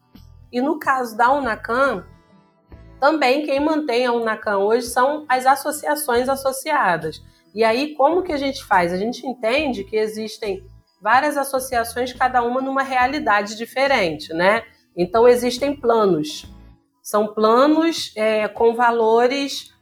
E 0.52 0.62
no 0.62 0.80
caso 0.80 1.18
da 1.18 1.32
Unacan, 1.32 2.06
também 3.00 3.46
quem 3.46 3.60
mantém 3.60 4.06
a 4.06 4.12
Unacan 4.12 4.58
hoje 4.58 4.88
são 4.88 5.26
as 5.28 5.46
associações 5.46 6.28
associadas. 6.28 7.24
E 7.54 7.64
aí, 7.64 7.96
como 7.96 8.22
que 8.22 8.32
a 8.32 8.38
gente 8.38 8.64
faz? 8.64 8.94
A 8.94 8.98
gente 8.98 9.26
entende 9.26 9.84
que 9.84 9.96
existem 9.96 10.64
várias 11.02 11.38
associações, 11.38 12.14
cada 12.14 12.44
uma 12.44 12.62
numa 12.62 12.84
realidade 12.84 13.56
diferente, 13.56 14.34
né? 14.34 14.64
Então, 14.96 15.28
existem 15.28 15.76
planos. 15.76 16.46
São 17.02 17.34
planos 17.34 18.12
é, 18.16 18.48
com 18.48 18.74
valores 18.74 19.74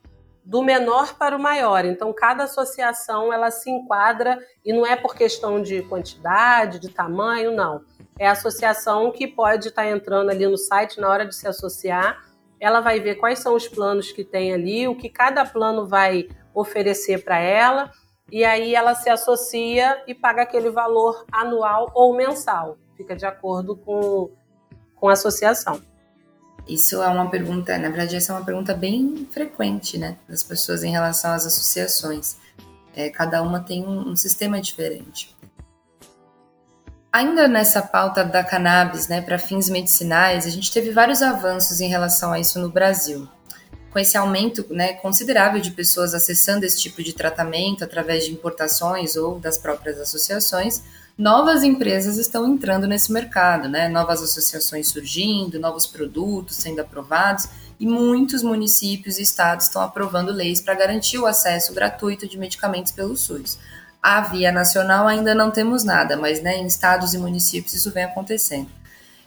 do 0.48 0.64
menor 0.64 1.18
para 1.18 1.36
o 1.36 1.40
maior. 1.40 1.84
Então, 1.84 2.14
cada 2.14 2.46
associação 2.46 3.34
ela 3.34 3.52
se 3.52 3.70
enquadra 3.70 4.40
e 4.64 4.72
não 4.72 4.86
é 4.86 4.96
por 4.96 5.14
questão 5.14 5.62
de 5.62 5.82
quantidade, 5.84 6.80
de 6.80 6.90
tamanho, 6.90 7.52
não. 7.54 7.82
É 8.18 8.28
a 8.28 8.32
associação 8.32 9.12
que 9.12 9.28
pode 9.28 9.68
estar 9.68 9.86
entrando 9.86 10.30
ali 10.30 10.48
no 10.48 10.58
site 10.58 11.02
na 11.02 11.10
hora 11.10 11.26
de 11.26 11.36
se 11.36 11.48
associar. 11.48 12.24
Ela 12.62 12.80
vai 12.80 13.00
ver 13.00 13.16
quais 13.16 13.40
são 13.40 13.56
os 13.56 13.68
planos 13.68 14.14
que 14.14 14.24
tem 14.24 14.54
ali, 14.54 14.88
o 14.88 14.96
que 14.96 15.10
cada 15.10 15.46
plano 15.46 15.86
vai 15.86 16.30
oferecer 16.54 17.24
para 17.24 17.38
ela, 17.38 17.92
e 18.32 18.44
aí 18.44 18.74
ela 18.74 18.96
se 18.96 19.10
associa 19.10 20.02
e 20.08 20.16
paga 20.16 20.44
aquele 20.44 20.70
valor 20.70 21.26
anual 21.32 21.92
ou 21.94 22.16
mensal. 22.16 22.78
Fica 22.96 23.16
de 23.16 23.26
acordo 23.26 23.76
com, 23.76 24.32
com 25.00 25.10
a 25.10 25.14
associação. 25.14 25.82
Isso 26.68 27.02
é 27.02 27.08
uma 27.08 27.30
pergunta, 27.30 27.78
na 27.78 27.88
verdade, 27.88 28.18
essa 28.18 28.34
é 28.34 28.36
uma 28.36 28.44
pergunta 28.44 28.74
bem 28.74 29.28
frequente, 29.32 29.98
né, 29.98 30.18
das 30.28 30.44
pessoas 30.44 30.84
em 30.84 30.92
relação 30.92 31.32
às 31.32 31.46
associações. 31.46 32.36
É, 32.94 33.10
cada 33.10 33.42
uma 33.42 33.62
tem 33.62 33.86
um, 33.86 34.10
um 34.10 34.16
sistema 34.16 34.60
diferente. 34.60 35.36
Ainda 37.12 37.48
nessa 37.48 37.82
pauta 37.82 38.24
da 38.24 38.44
cannabis, 38.44 39.08
né, 39.08 39.22
para 39.22 39.40
fins 39.40 39.70
medicinais, 39.70 40.46
a 40.46 40.50
gente 40.50 40.72
teve 40.72 40.92
vários 40.92 41.22
avanços 41.22 41.80
em 41.80 41.88
relação 41.88 42.34
a 42.34 42.40
isso 42.40 42.60
no 42.60 42.70
Brasil. 42.70 43.28
Com 43.90 43.98
esse 43.98 44.18
aumento 44.18 44.66
né, 44.70 44.94
considerável 44.94 45.62
de 45.62 45.72
pessoas 45.72 46.14
acessando 46.14 46.66
esse 46.66 46.80
tipo 46.80 47.02
de 47.02 47.14
tratamento 47.14 47.84
através 47.84 48.26
de 48.26 48.34
importações 48.34 49.16
ou 49.16 49.40
das 49.40 49.58
próprias 49.58 50.00
associações, 50.00 50.84
novas 51.18 51.64
empresas 51.64 52.18
estão 52.18 52.48
entrando 52.48 52.86
nesse 52.86 53.12
mercado, 53.12 53.68
né? 53.68 53.90
Novas 53.90 54.22
associações 54.22 54.88
surgindo, 54.88 55.60
novos 55.60 55.88
produtos 55.88 56.58
sendo 56.58 56.80
aprovados 56.80 57.50
e 57.80 57.88
muitos 57.88 58.44
municípios 58.44 59.18
e 59.18 59.24
estados 59.24 59.66
estão 59.66 59.82
aprovando 59.82 60.32
leis 60.32 60.62
para 60.62 60.76
garantir 60.76 61.18
o 61.18 61.26
acesso 61.26 61.74
gratuito 61.74 62.28
de 62.28 62.38
medicamentos 62.38 62.92
pelo 62.92 63.18
SUS. 63.18 63.58
A 64.02 64.22
via 64.22 64.52
nacional 64.52 65.08
ainda 65.08 65.34
não 65.34 65.50
temos 65.50 65.84
nada, 65.84 66.16
mas 66.16 66.42
né, 66.42 66.58
em 66.58 66.68
estados 66.68 67.14
e 67.14 67.18
municípios 67.18 67.74
isso 67.74 67.92
vem 67.92 68.04
acontecendo. 68.04 68.70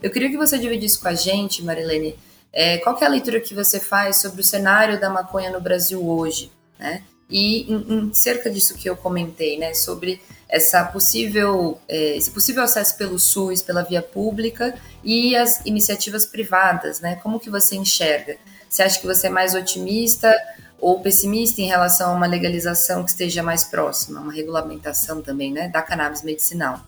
Eu 0.03 0.11
queria 0.11 0.31
que 0.31 0.37
você 0.37 0.59
dividisse 0.59 0.99
com 0.99 1.09
a 1.09 1.15
gente, 1.15 1.63
Marilene, 1.63 2.17
é, 2.53 2.79
qual 2.79 2.97
é 3.01 3.05
a 3.05 3.09
leitura 3.09 3.41
que 3.41 3.55
você 3.55 3.79
faz 3.79 4.21
sobre 4.21 4.41
o 4.41 4.45
cenário 4.45 4.99
da 4.99 5.11
maconha 5.11 5.51
no 5.51 5.61
Brasil 5.61 6.05
hoje, 6.09 6.51
né? 6.79 7.03
E 7.29 7.73
em, 7.73 7.95
em 7.95 8.15
cerca 8.15 8.51
disso 8.51 8.75
que 8.75 8.89
eu 8.89 8.97
comentei, 8.97 9.57
né, 9.57 9.73
sobre 9.73 10.21
essa 10.51 10.85
possível, 10.85 11.81
é, 11.89 12.17
esse 12.17 12.31
possível 12.31 12.63
acesso 12.63 12.97
pelo 12.97 13.19
SUS, 13.19 13.63
pela 13.63 13.83
via 13.83 14.03
pública 14.03 14.75
e 15.03 15.37
as 15.37 15.65
iniciativas 15.65 16.27
privadas, 16.27 17.01
né? 17.01 17.17
Como 17.23 17.41
que 17.41 17.49
você 17.49 17.77
enxerga? 17.77 18.37
Você 18.69 18.83
acha 18.83 19.01
que 19.01 19.07
você 19.07 19.29
é 19.29 19.31
mais 19.31 19.55
otimista 19.55 20.37
ou 20.81 21.01
pessimista 21.01 21.61
em 21.61 21.67
relação 21.67 22.13
a 22.13 22.15
uma 22.15 22.27
legalização 22.27 23.05
que 23.05 23.11
esteja 23.11 23.43
mais 23.43 23.65
próxima, 23.65 24.21
uma 24.21 24.33
regulamentação 24.33 25.21
também, 25.21 25.53
né, 25.53 25.69
da 25.69 25.83
cannabis 25.83 26.23
medicinal? 26.23 26.81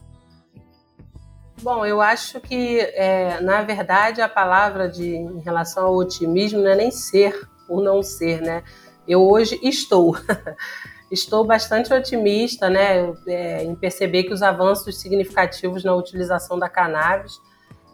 Bom, 1.61 1.87
eu 1.87 2.01
acho 2.01 2.41
que, 2.41 2.81
é, 2.81 3.41
na 3.41 3.63
verdade, 3.63 4.21
a 4.21 4.29
palavra 4.29 4.89
de, 4.89 5.15
em 5.15 5.41
relação 5.41 5.87
ao 5.87 5.95
otimismo 5.95 6.61
não 6.61 6.71
é 6.71 6.75
nem 6.75 6.91
ser 6.91 7.49
ou 7.69 7.81
não 7.81 8.03
ser, 8.03 8.41
né? 8.41 8.65
Eu 9.07 9.23
hoje 9.23 9.59
estou. 9.63 10.17
estou 11.13 11.45
bastante 11.45 11.93
otimista 11.93 12.71
né, 12.71 13.13
é, 13.27 13.63
em 13.63 13.75
perceber 13.75 14.25
que 14.25 14.33
os 14.33 14.43
avanços 14.43 14.99
significativos 14.99 15.85
na 15.85 15.95
utilização 15.95 16.59
da 16.59 16.69
cannabis 16.69 17.39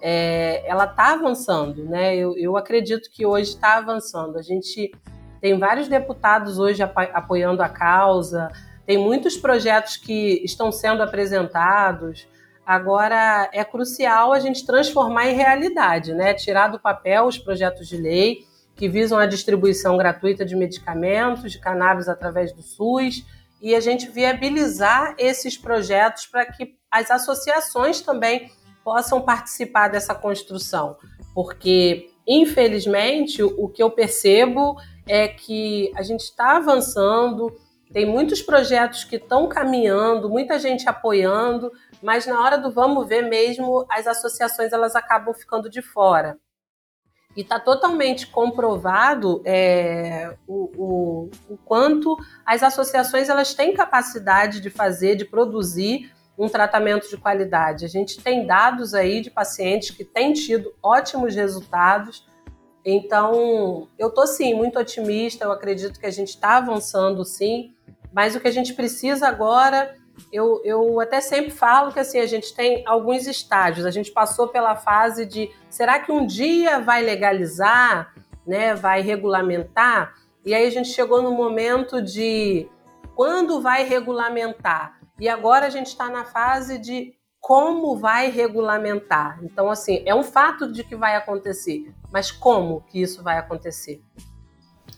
é, 0.00 0.62
ela 0.64 0.85
está 0.85 1.14
avançando, 1.14 1.85
né? 1.85 2.14
Eu, 2.14 2.37
eu, 2.38 2.57
acredito 2.57 3.11
que 3.11 3.26
hoje 3.26 3.50
está 3.50 3.78
avançando. 3.78 4.38
A 4.38 4.42
gente 4.42 4.92
tem 5.40 5.59
vários 5.59 5.88
deputados 5.88 6.59
hoje 6.59 6.83
apoiando 6.83 7.62
a 7.62 7.68
causa, 7.68 8.48
tem 8.87 8.96
muitos 8.96 9.37
projetos 9.37 9.96
que 9.96 10.40
estão 10.44 10.70
sendo 10.70 11.02
apresentados. 11.02 12.28
Agora 12.64 13.50
é 13.52 13.64
crucial 13.64 14.33
a 14.33 14.38
gente 14.38 14.64
transformar 14.64 15.26
em 15.26 15.35
realidade, 15.35 16.14
né? 16.14 16.33
Tirar 16.33 16.68
do 16.68 16.78
papel 16.78 17.26
os 17.26 17.37
projetos 17.37 17.88
de 17.88 17.96
lei 17.96 18.47
que 18.79 18.88
visam 18.88 19.19
a 19.19 19.27
distribuição 19.27 19.97
gratuita 19.97 20.45
de 20.45 20.55
medicamentos, 20.55 21.51
de 21.51 21.59
cannabis 21.59 22.09
através 22.09 22.53
do 22.53 22.62
SUS, 22.62 23.27
e 23.61 23.75
a 23.75 23.81
gente 23.81 24.09
viabilizar 24.09 25.17
esses 25.19 25.59
projetos 25.59 26.27
para 26.27 26.47
que 26.47 26.77
as 26.88 27.11
associações 27.11 28.01
também 28.01 28.53
possam 28.85 29.21
participar 29.21 29.88
dessa 29.88 30.14
construção. 30.14 30.97
Porque, 31.35 32.09
infelizmente, 32.25 33.43
o 33.43 33.69
que 33.69 33.83
eu 33.83 33.91
percebo 33.91 34.77
é 35.09 35.27
que 35.27 35.91
a 35.97 36.03
gente 36.03 36.21
está 36.21 36.57
avançando, 36.59 37.53
tem 37.93 38.07
muitos 38.07 38.41
projetos 38.41 39.03
que 39.03 39.17
estão 39.17 39.49
caminhando, 39.49 40.31
muita 40.31 40.57
gente 40.57 40.88
apoiando, 40.88 41.73
mas 42.01 42.27
na 42.27 42.41
hora 42.41 42.57
do 42.57 42.71
vamos 42.71 43.09
ver 43.09 43.23
mesmo, 43.23 43.85
as 43.91 44.07
associações 44.07 44.73
elas 44.73 44.95
acabam 44.95 45.35
ficando 45.35 45.69
de 45.69 45.83
fora. 45.83 46.38
E 47.38 47.42
está 47.42 47.61
totalmente 47.61 48.27
comprovado 48.27 49.40
é, 49.44 50.35
o, 50.44 50.72
o, 50.77 51.31
o, 51.48 51.57
quanto 51.64 52.16
as 52.44 52.64
associações 52.64 53.29
elas 53.29 53.55
têm 53.55 53.72
capacidade 53.72 54.61
de 54.61 54.68
fazer, 54.68 55.14
de 55.14 55.24
produzir 55.24 56.12
um 56.37 56.48
tratamento 56.48 57.09
de 57.09 57.16
qualidade. 57.16 57.85
A 57.85 57.88
gente 57.88 58.20
tem 58.20 58.44
dados 58.44 58.92
aí 58.92 59.20
de 59.20 59.31
pacientes 59.31 59.92
que 59.92 60.05
têm 60.05 60.33
tido 60.33 60.74
ótimos 60.83 61.33
resultados. 61.37 62.27
Então, 62.85 63.87
eu 63.96 64.09
estou 64.09 64.27
sim 64.27 64.53
muito 64.55 64.77
otimista. 64.77 65.44
Eu 65.44 65.53
acredito 65.53 66.01
que 66.01 66.07
a 66.07 66.11
gente 66.11 66.31
está 66.31 66.57
avançando 66.57 67.24
sim, 67.24 67.72
mas 68.12 68.35
o 68.35 68.40
que 68.40 68.48
a 68.48 68.53
gente 68.53 68.74
precisa 68.74 69.29
agora 69.29 69.94
eu, 70.33 70.61
eu 70.64 71.00
até 71.00 71.20
sempre 71.20 71.50
falo 71.50 71.92
que 71.92 72.00
assim 72.00 72.18
a 72.20 72.26
gente 72.26 72.54
tem 72.54 72.83
alguns 72.87 73.26
estágios. 73.26 73.87
A 73.87 73.90
gente 73.90 74.11
passou 74.11 74.48
pela 74.48 74.76
fase 74.76 75.26
de 75.26 75.50
será 75.70 75.98
que 75.98 76.12
um 76.12 76.26
dia 76.26 76.81
vai 76.81 77.02
legalizar, 77.02 78.14
né? 78.46 78.74
Vai 78.74 79.00
regulamentar? 79.00 80.14
E 80.44 80.54
aí 80.54 80.66
a 80.66 80.70
gente 80.70 80.88
chegou 80.88 81.22
no 81.22 81.33
momento 81.33 82.00
de 82.00 82.68
quando 83.14 83.61
vai 83.61 83.85
regulamentar? 83.85 84.98
E 85.18 85.28
agora 85.28 85.66
a 85.66 85.70
gente 85.70 85.88
está 85.88 86.09
na 86.09 86.24
fase 86.24 86.78
de 86.78 87.14
como 87.40 87.96
vai 87.96 88.31
regulamentar. 88.31 89.38
Então, 89.42 89.70
assim, 89.70 90.02
é 90.04 90.14
um 90.14 90.22
fato 90.22 90.70
de 90.70 90.85
que 90.85 90.94
vai 90.94 91.16
acontecer, 91.16 91.92
mas 92.12 92.31
como 92.31 92.83
que 92.83 93.00
isso 93.00 93.22
vai 93.22 93.38
acontecer? 93.38 94.02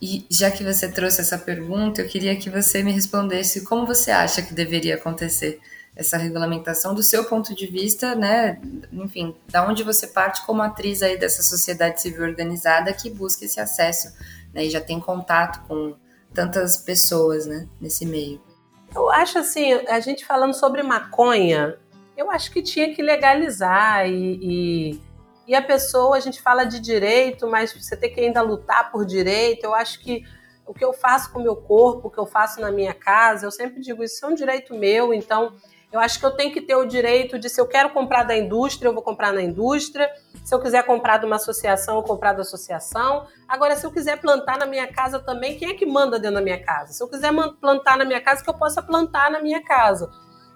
E 0.00 0.26
já 0.30 0.50
que 0.50 0.64
você 0.64 0.90
trouxe 0.90 1.20
essa 1.20 1.36
pergunta, 1.36 2.00
eu 2.00 2.08
queria 2.08 2.34
que 2.36 2.48
você 2.48 2.82
me 2.82 2.90
respondesse 2.90 3.64
como 3.64 3.86
você 3.86 4.10
acha 4.10 4.40
que 4.40 4.54
deveria 4.54 4.94
acontecer 4.94 5.60
essa 5.94 6.16
regulamentação 6.16 6.94
do 6.94 7.02
seu 7.02 7.24
ponto 7.24 7.54
de 7.54 7.66
vista, 7.66 8.14
né? 8.14 8.58
Enfim, 8.92 9.36
da 9.48 9.66
onde 9.68 9.82
você 9.82 10.06
parte 10.06 10.44
como 10.46 10.62
atriz 10.62 11.02
aí 11.02 11.18
dessa 11.18 11.42
sociedade 11.42 12.00
civil 12.00 12.22
organizada 12.22 12.92
que 12.92 13.10
busca 13.10 13.44
esse 13.44 13.60
acesso, 13.60 14.14
né? 14.54 14.64
E 14.64 14.70
já 14.70 14.80
tem 14.80 14.98
contato 14.98 15.66
com 15.66 15.94
tantas 16.32 16.78
pessoas, 16.78 17.44
né? 17.44 17.68
Nesse 17.78 18.06
meio. 18.06 18.40
Eu 18.94 19.10
acho 19.10 19.38
assim, 19.38 19.72
a 19.88 20.00
gente 20.00 20.24
falando 20.24 20.54
sobre 20.54 20.82
maconha, 20.82 21.76
eu 22.16 22.30
acho 22.30 22.50
que 22.50 22.62
tinha 22.62 22.94
que 22.94 23.02
legalizar 23.02 24.08
e, 24.08 24.38
e 24.42 25.00
e 25.50 25.54
a 25.56 25.60
pessoa, 25.60 26.16
a 26.16 26.20
gente 26.20 26.40
fala 26.40 26.62
de 26.62 26.78
direito, 26.78 27.44
mas 27.48 27.72
você 27.72 27.96
tem 27.96 28.14
que 28.14 28.20
ainda 28.20 28.40
lutar 28.40 28.92
por 28.92 29.04
direito. 29.04 29.64
Eu 29.64 29.74
acho 29.74 29.98
que 29.98 30.22
o 30.64 30.72
que 30.72 30.84
eu 30.84 30.92
faço 30.92 31.32
com 31.32 31.40
o 31.40 31.42
meu 31.42 31.56
corpo, 31.56 32.06
o 32.06 32.10
que 32.10 32.18
eu 32.18 32.24
faço 32.24 32.60
na 32.60 32.70
minha 32.70 32.94
casa, 32.94 33.46
eu 33.46 33.50
sempre 33.50 33.80
digo 33.80 34.04
isso 34.04 34.24
é 34.24 34.28
um 34.28 34.34
direito 34.36 34.72
meu, 34.76 35.12
então 35.12 35.52
eu 35.92 35.98
acho 35.98 36.20
que 36.20 36.24
eu 36.24 36.30
tenho 36.30 36.52
que 36.52 36.60
ter 36.60 36.76
o 36.76 36.84
direito 36.84 37.36
de, 37.36 37.48
se 37.48 37.60
eu 37.60 37.66
quero 37.66 37.90
comprar 37.90 38.22
da 38.22 38.36
indústria, 38.36 38.88
eu 38.88 38.94
vou 38.94 39.02
comprar 39.02 39.32
na 39.32 39.42
indústria. 39.42 40.08
Se 40.44 40.54
eu 40.54 40.60
quiser 40.60 40.84
comprar 40.84 41.18
de 41.18 41.26
uma 41.26 41.34
associação, 41.34 41.96
eu 41.96 42.04
comprar 42.04 42.32
da 42.32 42.42
associação. 42.42 43.26
Agora, 43.48 43.74
se 43.74 43.84
eu 43.84 43.90
quiser 43.90 44.20
plantar 44.20 44.56
na 44.56 44.66
minha 44.66 44.86
casa 44.86 45.18
também, 45.18 45.58
quem 45.58 45.70
é 45.70 45.74
que 45.74 45.84
manda 45.84 46.16
dentro 46.16 46.36
da 46.36 46.42
minha 46.42 46.62
casa? 46.62 46.92
Se 46.92 47.02
eu 47.02 47.08
quiser 47.08 47.32
plantar 47.60 47.98
na 47.98 48.04
minha 48.04 48.20
casa, 48.20 48.44
que 48.44 48.48
eu 48.48 48.54
possa 48.54 48.80
plantar 48.80 49.32
na 49.32 49.42
minha 49.42 49.64
casa. 49.64 50.08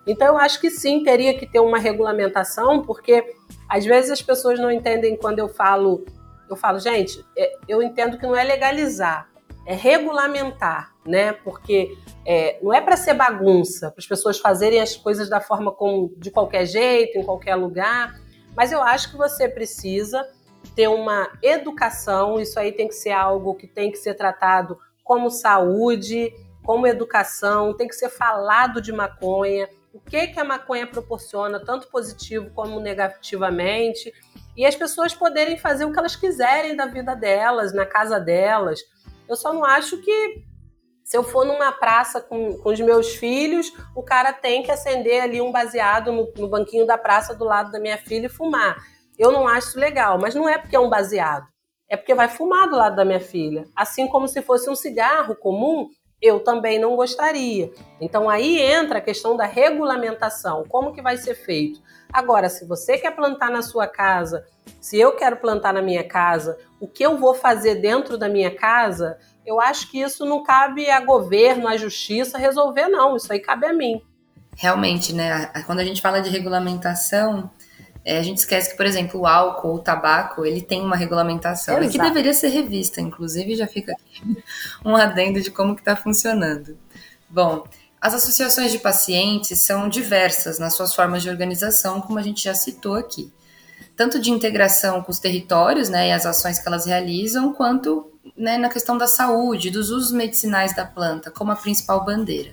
Então, 0.07 0.29
eu 0.29 0.39
acho 0.39 0.61
que 0.61 0.71
sim, 0.71 1.03
teria 1.03 1.37
que 1.39 1.47
ter 1.47 1.61
uma 1.61 1.79
regulamentação, 1.79 2.83
porque 2.83 3.35
às 3.69 3.85
vezes 3.85 4.11
as 4.11 4.23
pessoas 4.23 4.59
não 4.59 4.71
entendem 4.71 5.17
quando 5.17 5.39
eu 5.39 5.49
falo. 5.49 6.05
Eu 6.49 6.57
falo, 6.57 6.79
gente, 6.79 7.25
é, 7.37 7.57
eu 7.67 7.83
entendo 7.83 8.19
que 8.19 8.27
não 8.27 8.37
é 8.37 8.45
legalizar, 8.45 9.31
é 9.67 9.75
regulamentar, 9.75 10.95
né? 11.07 11.33
Porque 11.33 11.97
é, 12.27 12.59
não 12.63 12.73
é 12.73 12.81
para 12.81 12.97
ser 12.97 13.15
bagunça, 13.15 13.91
para 13.91 14.01
as 14.01 14.07
pessoas 14.07 14.39
fazerem 14.39 14.81
as 14.81 14.95
coisas 14.95 15.29
da 15.29 15.41
forma 15.41 15.73
como 15.73 16.13
de 16.19 16.31
qualquer 16.31 16.67
jeito, 16.67 17.19
em 17.19 17.23
qualquer 17.23 17.55
lugar. 17.55 18.15
Mas 18.55 18.73
eu 18.73 18.83
acho 18.83 19.11
que 19.11 19.17
você 19.17 19.49
precisa 19.49 20.27
ter 20.75 20.89
uma 20.89 21.31
educação, 21.43 22.39
isso 22.41 22.59
aí 22.59 22.73
tem 22.73 22.89
que 22.89 22.95
ser 22.95 23.13
algo 23.13 23.55
que 23.55 23.67
tem 23.67 23.91
que 23.91 23.99
ser 23.99 24.15
tratado 24.15 24.79
como 25.03 25.31
saúde, 25.31 26.33
como 26.63 26.87
educação, 26.87 27.75
tem 27.75 27.87
que 27.87 27.95
ser 27.95 28.09
falado 28.09 28.81
de 28.81 28.93
maconha, 28.93 29.69
o 29.95 30.01
que, 30.01 30.27
que 30.27 30.41
a 30.41 30.45
maconha 30.45 30.89
proporciona, 30.89 31.65
tanto 31.65 31.87
positivo 31.87 32.51
como 32.51 32.81
negativamente, 32.81 34.13
e 34.57 34.67
as 34.67 34.75
pessoas 34.75 35.15
poderem 35.15 35.57
fazer 35.57 35.85
o 35.85 35.93
que 35.93 35.99
elas 35.99 36.17
quiserem 36.17 36.75
da 36.75 36.87
vida 36.87 37.15
delas, 37.15 37.73
na 37.73 37.87
casa 37.87 38.19
delas. 38.19 38.81
Eu 39.29 39.37
só 39.37 39.53
não 39.53 39.65
acho 39.65 39.99
que 39.99 40.43
se 41.05 41.17
eu 41.17 41.23
for 41.23 41.47
numa 41.47 41.71
praça 41.71 42.21
com, 42.21 42.59
com 42.59 42.71
os 42.71 42.81
meus 42.81 43.15
filhos, 43.15 43.73
o 43.95 44.03
cara 44.03 44.33
tem 44.33 44.65
que 44.65 44.71
acender 44.73 45.23
ali 45.23 45.41
um 45.41 45.53
baseado 45.53 46.11
no, 46.11 46.33
no 46.37 46.49
banquinho 46.49 46.87
da 46.87 46.99
praça 46.99 47.33
do 47.33 47.45
lado 47.45 47.71
da 47.71 47.79
minha 47.79 47.99
filha 47.99 48.27
e 48.27 48.31
fumar. 48.31 48.77
Eu 49.17 49.31
não 49.31 49.47
acho 49.47 49.79
legal, 49.79 50.19
mas 50.19 50.35
não 50.35 50.49
é 50.49 50.59
porque 50.59 50.75
é 50.75 50.81
um 50.81 50.91
baseado. 50.91 51.47
É 51.89 51.97
porque 51.97 52.15
vai 52.15 52.27
fumar 52.27 52.69
do 52.69 52.75
lado 52.77 52.97
da 52.97 53.05
minha 53.05 53.21
filha. 53.21 53.65
Assim 53.77 54.09
como 54.09 54.27
se 54.27 54.43
fosse 54.43 54.69
um 54.69 54.75
cigarro 54.75 55.37
comum, 55.37 55.89
eu 56.21 56.41
também 56.41 56.79
não 56.79 56.97
gostaria. 56.97 57.71
Então 58.01 58.29
aí 58.29 58.61
entra 58.61 58.99
a 58.99 59.03
questão 59.03 59.37
da 59.37 59.45
regulamentação, 59.45 60.65
como 60.69 60.93
que 60.93 61.03
vai 61.03 61.17
ser 61.17 61.35
feito. 61.35 61.81
Agora, 62.13 62.49
se 62.49 62.65
você 62.65 62.97
quer 62.97 63.15
plantar 63.15 63.51
na 63.51 63.61
sua 63.61 63.87
casa, 63.87 64.47
se 64.81 64.99
eu 64.99 65.13
quero 65.17 65.37
plantar 65.37 65.73
na 65.73 65.83
minha 65.83 66.05
casa, 66.05 66.59
o 66.81 66.87
que 66.87 67.05
eu 67.05 67.19
vou 67.19 67.35
fazer 67.35 67.77
dentro 67.77 68.17
da 68.17 68.29
minha 68.29 68.55
casa, 68.55 69.19
eu 69.45 69.61
acho 69.61 69.91
que 69.91 70.01
isso 70.01 70.25
não 70.25 70.43
cabe 70.43 70.89
a 70.91 71.01
governo, 71.01 71.69
à 71.69 71.77
justiça 71.77 72.39
resolver, 72.39 72.89
não. 72.89 73.17
Isso 73.17 73.33
aí 73.33 73.41
cabe 73.41 73.67
a 73.67 73.73
mim. 73.73 74.01
Realmente, 74.57 75.13
né? 75.13 75.47
Quando 75.67 75.81
a 75.81 75.85
gente 75.85 76.01
fala 76.01 76.21
de 76.21 76.31
regulamentação, 76.31 77.51
é, 78.05 78.19
a 78.19 78.23
gente 78.23 78.39
esquece 78.39 78.71
que, 78.71 78.77
por 78.77 78.85
exemplo, 78.85 79.21
o 79.21 79.27
álcool, 79.27 79.77
o 79.77 79.79
tabaco, 79.79 80.45
ele 80.45 80.61
tem 80.61 80.83
uma 80.83 80.95
regulamentação 80.95 81.79
Exato. 81.79 81.91
que 81.91 81.99
deveria 81.99 82.35
ser 82.35 82.49
revista. 82.49 83.01
Inclusive, 83.01 83.57
já 83.57 83.67
fica 83.67 83.93
aqui 83.93 84.43
um 84.85 84.95
adendo 84.95 85.41
de 85.41 85.51
como 85.51 85.75
que 85.75 85.81
está 85.81 85.97
funcionando. 85.97 86.77
Bom, 87.31 87.65
as 87.99 88.13
associações 88.13 88.71
de 88.71 88.79
pacientes 88.79 89.59
são 89.61 89.89
diversas 89.89 90.59
nas 90.59 90.75
suas 90.75 90.95
formas 90.95 91.23
de 91.23 91.31
organização, 91.31 92.03
como 92.03 92.19
a 92.19 92.23
gente 92.23 92.45
já 92.45 92.55
citou 92.55 92.95
aqui. 92.95 93.33
Tanto 93.97 94.21
de 94.21 94.31
integração 94.31 95.03
com 95.03 95.11
os 95.11 95.19
territórios 95.19 95.89
né, 95.89 96.09
e 96.09 96.13
as 96.13 96.27
ações 96.27 96.59
que 96.59 96.69
elas 96.69 96.85
realizam, 96.85 97.55
quanto 97.55 98.13
né, 98.37 98.59
na 98.59 98.69
questão 98.69 98.99
da 98.99 99.07
saúde, 99.07 99.71
dos 99.71 99.89
usos 99.89 100.13
medicinais 100.13 100.77
da 100.77 100.85
planta, 100.85 101.31
como 101.31 101.53
a 101.53 101.57
principal 101.57 102.05
bandeira. 102.05 102.51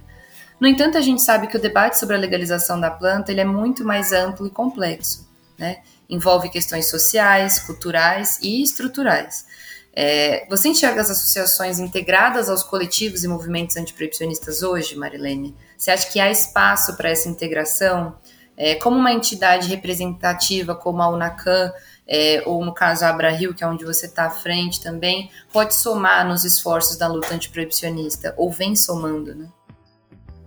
No 0.62 0.68
entanto, 0.68 0.98
a 0.98 1.02
gente 1.02 1.22
sabe 1.22 1.48
que 1.48 1.58
o 1.58 1.62
debate 1.62 2.00
sobre 2.00 2.16
a 2.16 2.20
legalização 2.20 2.80
da 2.80 2.92
planta 2.92 3.32
ele 3.32 3.42
é 3.42 3.46
muito 3.46 3.84
mais 3.84 4.14
amplo 4.14 4.48
e 4.48 4.50
complexo 4.52 5.31
né? 5.62 5.78
Envolve 6.10 6.50
questões 6.50 6.90
sociais, 6.90 7.60
culturais 7.60 8.40
e 8.42 8.64
estruturais. 8.64 9.46
É, 9.94 10.48
você 10.50 10.70
enxerga 10.70 11.02
as 11.02 11.12
associações 11.12 11.78
integradas 11.78 12.50
aos 12.50 12.64
coletivos 12.64 13.24
e 13.24 13.28
movimentos 13.28 13.78
antiproibicionistas 13.78 14.64
hoje, 14.64 14.96
Marilene? 14.96 15.56
Você 15.78 15.92
acha 15.92 16.10
que 16.10 16.20
há 16.20 16.32
espaço 16.32 16.98
para 16.98 17.10
essa 17.10 17.30
integração? 17.30 18.18
É, 18.58 18.76
como 18.76 18.98
uma 18.98 19.14
entidade 19.14 19.68
representativa 19.68 20.76
como 20.76 21.02
a 21.02 21.10
UNACAM, 21.10 21.72
é, 22.08 22.42
ou 22.46 22.66
no 22.66 22.74
caso 22.74 23.06
a 23.06 23.10
Abrail, 23.10 23.54
que 23.54 23.64
é 23.64 23.68
onde 23.68 23.86
você 23.86 24.08
está 24.08 24.26
à 24.26 24.30
frente 24.30 24.82
também, 24.82 25.30
pode 25.52 25.76
somar 25.76 26.28
nos 26.28 26.44
esforços 26.44 26.98
da 26.98 27.08
luta 27.08 27.34
antiproibicionista, 27.34 28.34
ou 28.38 28.52
vem 28.52 28.76
somando, 28.76 29.36
né? 29.36 29.48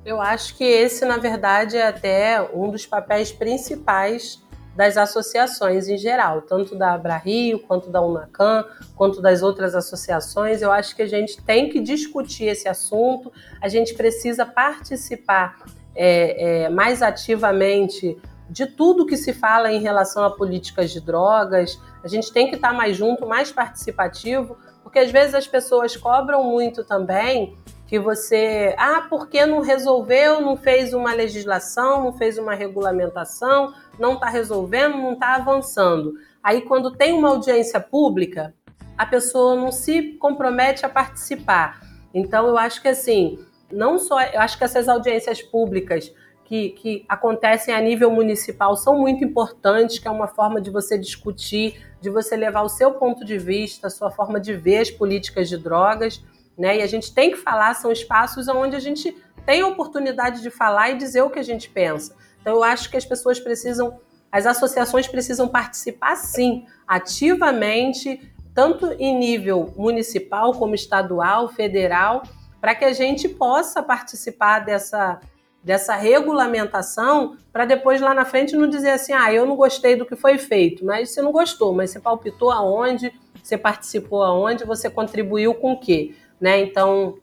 Eu 0.04 0.20
acho 0.20 0.54
que 0.56 0.64
esse, 0.64 1.02
na 1.06 1.16
verdade, 1.16 1.78
é 1.78 1.86
até 1.86 2.42
um 2.52 2.70
dos 2.70 2.84
papéis 2.84 3.32
principais 3.32 4.43
das 4.76 4.96
associações 4.96 5.88
em 5.88 5.96
geral, 5.96 6.42
tanto 6.42 6.74
da 6.76 6.94
Abra 6.94 7.16
Rio, 7.16 7.60
quanto 7.60 7.90
da 7.90 8.00
Unacan, 8.00 8.64
quanto 8.96 9.20
das 9.20 9.42
outras 9.42 9.74
associações. 9.74 10.62
Eu 10.62 10.72
acho 10.72 10.96
que 10.96 11.02
a 11.02 11.06
gente 11.06 11.40
tem 11.42 11.68
que 11.68 11.80
discutir 11.80 12.44
esse 12.44 12.68
assunto, 12.68 13.32
a 13.62 13.68
gente 13.68 13.94
precisa 13.94 14.44
participar 14.44 15.64
é, 15.94 16.64
é, 16.64 16.68
mais 16.68 17.02
ativamente 17.02 18.18
de 18.50 18.66
tudo 18.66 19.06
que 19.06 19.16
se 19.16 19.32
fala 19.32 19.72
em 19.72 19.80
relação 19.80 20.24
a 20.24 20.30
políticas 20.30 20.90
de 20.90 21.00
drogas. 21.00 21.80
A 22.02 22.08
gente 22.08 22.32
tem 22.32 22.48
que 22.48 22.56
estar 22.56 22.72
mais 22.72 22.96
junto, 22.96 23.26
mais 23.26 23.50
participativo, 23.50 24.56
porque 24.82 24.98
às 24.98 25.10
vezes 25.10 25.34
as 25.34 25.46
pessoas 25.46 25.96
cobram 25.96 26.44
muito 26.44 26.84
também 26.84 27.56
que 27.94 27.98
você, 28.00 28.74
ah, 28.76 29.06
porque 29.08 29.46
não 29.46 29.60
resolveu, 29.60 30.40
não 30.40 30.56
fez 30.56 30.92
uma 30.92 31.14
legislação, 31.14 32.02
não 32.02 32.12
fez 32.12 32.38
uma 32.38 32.52
regulamentação, 32.52 33.72
não 34.00 34.14
está 34.14 34.28
resolvendo, 34.28 34.96
não 34.96 35.12
está 35.12 35.36
avançando. 35.36 36.14
Aí, 36.42 36.62
quando 36.62 36.90
tem 36.90 37.12
uma 37.12 37.28
audiência 37.28 37.78
pública, 37.78 38.52
a 38.98 39.06
pessoa 39.06 39.54
não 39.54 39.70
se 39.70 40.14
compromete 40.18 40.84
a 40.84 40.88
participar. 40.88 41.82
Então, 42.12 42.48
eu 42.48 42.58
acho 42.58 42.82
que 42.82 42.88
assim, 42.88 43.38
não 43.70 43.96
só, 43.96 44.20
eu 44.20 44.40
acho 44.40 44.58
que 44.58 44.64
essas 44.64 44.88
audiências 44.88 45.40
públicas 45.40 46.12
que, 46.44 46.70
que 46.70 47.04
acontecem 47.08 47.72
a 47.72 47.80
nível 47.80 48.10
municipal 48.10 48.76
são 48.76 48.98
muito 48.98 49.22
importantes, 49.22 50.00
que 50.00 50.08
é 50.08 50.10
uma 50.10 50.26
forma 50.26 50.60
de 50.60 50.68
você 50.68 50.98
discutir, 50.98 51.80
de 52.00 52.10
você 52.10 52.34
levar 52.34 52.62
o 52.62 52.68
seu 52.68 52.90
ponto 52.90 53.24
de 53.24 53.38
vista, 53.38 53.86
a 53.86 53.90
sua 53.90 54.10
forma 54.10 54.40
de 54.40 54.52
ver 54.52 54.78
as 54.78 54.90
políticas 54.90 55.48
de 55.48 55.56
drogas 55.56 56.20
né? 56.56 56.78
E 56.78 56.82
a 56.82 56.86
gente 56.86 57.12
tem 57.14 57.30
que 57.30 57.36
falar, 57.36 57.74
são 57.74 57.90
espaços 57.90 58.48
onde 58.48 58.76
a 58.76 58.80
gente 58.80 59.16
tem 59.44 59.60
a 59.60 59.66
oportunidade 59.66 60.40
de 60.42 60.50
falar 60.50 60.90
e 60.90 60.96
dizer 60.96 61.22
o 61.22 61.30
que 61.30 61.38
a 61.38 61.44
gente 61.44 61.68
pensa. 61.68 62.16
Então, 62.40 62.54
eu 62.54 62.64
acho 62.64 62.90
que 62.90 62.96
as 62.96 63.04
pessoas 63.04 63.40
precisam, 63.40 63.98
as 64.30 64.46
associações 64.46 65.06
precisam 65.08 65.48
participar, 65.48 66.16
sim, 66.16 66.66
ativamente, 66.86 68.32
tanto 68.54 68.92
em 68.98 69.18
nível 69.18 69.72
municipal 69.76 70.52
como 70.52 70.74
estadual, 70.74 71.48
federal, 71.48 72.22
para 72.60 72.74
que 72.74 72.84
a 72.84 72.92
gente 72.92 73.28
possa 73.28 73.82
participar 73.82 74.60
dessa, 74.60 75.20
dessa 75.62 75.94
regulamentação, 75.96 77.36
para 77.52 77.64
depois 77.64 78.00
lá 78.00 78.14
na 78.14 78.24
frente 78.24 78.56
não 78.56 78.68
dizer 78.68 78.90
assim, 78.90 79.12
ah, 79.12 79.32
eu 79.32 79.44
não 79.46 79.56
gostei 79.56 79.96
do 79.96 80.06
que 80.06 80.14
foi 80.14 80.38
feito, 80.38 80.84
mas 80.84 81.10
você 81.10 81.20
não 81.20 81.32
gostou, 81.32 81.74
mas 81.74 81.90
você 81.90 82.00
palpitou 82.00 82.50
aonde, 82.50 83.12
você 83.42 83.58
participou 83.58 84.22
aonde, 84.22 84.64
você 84.64 84.88
contribuiu 84.88 85.54
com 85.54 85.72
o 85.72 85.80
quê? 85.80 86.14
Né? 86.40 86.60
Então, 86.60 87.18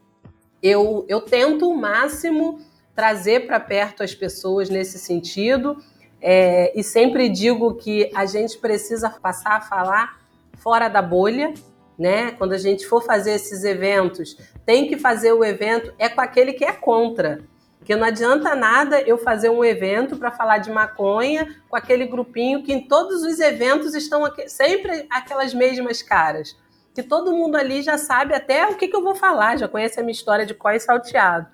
eu, 0.62 1.06
eu 1.08 1.22
tento 1.22 1.70
o 1.70 1.76
máximo 1.76 2.60
trazer 2.96 3.48
para 3.48 3.60
perto 3.60 4.04
as 4.04 4.14
pessoas 4.14 4.70
nesse 4.70 5.00
sentido 5.00 5.78
é, 6.22 6.72
e 6.80 6.84
sempre 6.84 7.28
digo 7.30 7.74
que 7.76 8.12
a 8.14 8.26
gente 8.26 8.58
precisa 8.60 9.10
passar 9.10 9.58
a 9.58 9.62
falar 9.62 10.20
fora 10.58 10.88
da 10.88 11.02
bolha, 11.02 11.54
né? 11.98 12.32
Quando 12.34 12.54
a 12.54 12.58
gente 12.58 12.86
for 12.86 13.04
fazer 13.04 13.32
esses 13.32 13.64
eventos, 13.64 14.38
tem 14.66 14.88
que 14.88 14.98
fazer 14.98 15.34
o 15.34 15.44
evento 15.44 15.94
é 15.98 16.08
com 16.08 16.22
aquele 16.22 16.54
que 16.54 16.64
é 16.64 16.72
contra. 16.72 17.40
Porque 17.80 17.96
não 17.96 18.06
adianta 18.06 18.54
nada 18.54 19.02
eu 19.02 19.18
fazer 19.18 19.50
um 19.50 19.66
evento 19.66 20.16
para 20.16 20.30
falar 20.30 20.60
de 20.60 20.70
maconha 20.70 21.56
com 21.68 21.76
aquele 21.76 22.06
grupinho 22.06 22.62
que 22.62 22.72
em 22.72 22.88
todos 22.88 23.24
os 23.24 23.40
eventos 23.40 23.96
estão 23.96 24.22
sempre 24.46 25.08
aquelas 25.10 25.52
mesmas 25.52 26.04
caras 26.04 26.56
que 26.94 27.04
todo 27.04 27.32
mundo 27.32 27.56
ali 27.56 27.82
já 27.82 27.98
sabe 27.98 28.34
até 28.34 28.68
o 28.68 28.76
que, 28.76 28.88
que 28.88 28.96
eu 28.96 29.04
vou 29.04 29.16
falar, 29.16 29.58
já 29.58 29.68
conhece 29.68 30.00
a 30.00 30.04
minha 30.04 30.12
história 30.12 30.46
de 30.46 30.54
có 30.54 30.72
e 30.72 30.80
salteado. 30.80 31.48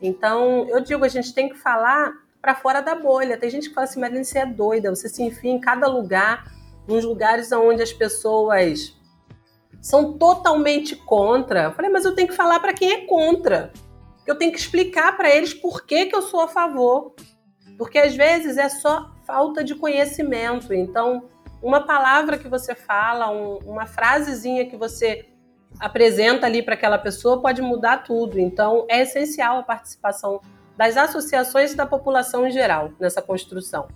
Então, 0.00 0.66
eu 0.68 0.80
digo, 0.80 1.04
a 1.04 1.08
gente 1.08 1.32
tem 1.32 1.48
que 1.48 1.56
falar 1.56 2.12
para 2.40 2.56
fora 2.56 2.80
da 2.80 2.96
bolha. 2.96 3.38
Tem 3.38 3.48
gente 3.48 3.68
que 3.68 3.74
fala 3.74 3.84
assim, 3.84 4.00
Marina, 4.00 4.24
você 4.24 4.40
é 4.40 4.46
doida, 4.46 4.90
você 4.90 5.08
se 5.08 5.22
enfia 5.22 5.52
em 5.52 5.60
cada 5.60 5.86
lugar, 5.86 6.44
nos 6.88 7.04
lugares 7.04 7.52
onde 7.52 7.80
as 7.80 7.92
pessoas 7.92 9.00
são 9.80 10.18
totalmente 10.18 10.96
contra. 10.96 11.64
Eu 11.64 11.72
falei, 11.72 11.90
mas 11.90 12.04
eu 12.04 12.14
tenho 12.14 12.28
que 12.28 12.34
falar 12.34 12.58
para 12.58 12.72
quem 12.72 12.92
é 12.92 13.06
contra. 13.06 13.72
Eu 14.26 14.36
tenho 14.36 14.50
que 14.50 14.58
explicar 14.58 15.16
para 15.16 15.30
eles 15.30 15.54
por 15.54 15.86
que, 15.86 16.06
que 16.06 16.16
eu 16.16 16.22
sou 16.22 16.40
a 16.40 16.48
favor. 16.48 17.14
Porque 17.78 17.98
às 17.98 18.14
vezes 18.14 18.58
é 18.58 18.68
só 18.68 19.12
falta 19.24 19.62
de 19.62 19.76
conhecimento. 19.76 20.74
Então, 20.74 21.28
uma 21.62 21.80
palavra 21.80 22.36
que 22.36 22.48
você 22.48 22.74
fala, 22.74 23.30
um, 23.30 23.58
uma 23.64 23.86
frasezinha 23.86 24.68
que 24.68 24.76
você 24.76 25.28
apresenta 25.78 26.46
ali 26.46 26.62
para 26.62 26.74
aquela 26.74 26.98
pessoa 26.98 27.40
pode 27.40 27.62
mudar 27.62 27.98
tudo. 27.98 28.38
Então, 28.38 28.86
é 28.88 29.02
essencial 29.02 29.58
a 29.58 29.62
participação 29.62 30.40
das 30.76 30.96
associações 30.96 31.72
e 31.72 31.76
da 31.76 31.86
população 31.86 32.46
em 32.46 32.50
geral 32.50 32.90
nessa 32.98 33.22
construção. 33.22 33.88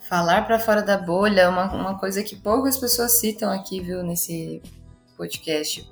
Falar 0.00 0.46
para 0.46 0.58
fora 0.58 0.82
da 0.82 0.96
bolha 0.96 1.42
é 1.42 1.48
uma, 1.48 1.72
uma 1.72 1.98
coisa 1.98 2.22
que 2.22 2.34
poucas 2.34 2.76
pessoas 2.78 3.20
citam 3.20 3.52
aqui, 3.52 3.80
viu, 3.80 4.02
nesse 4.02 4.60
podcast. 5.16 5.88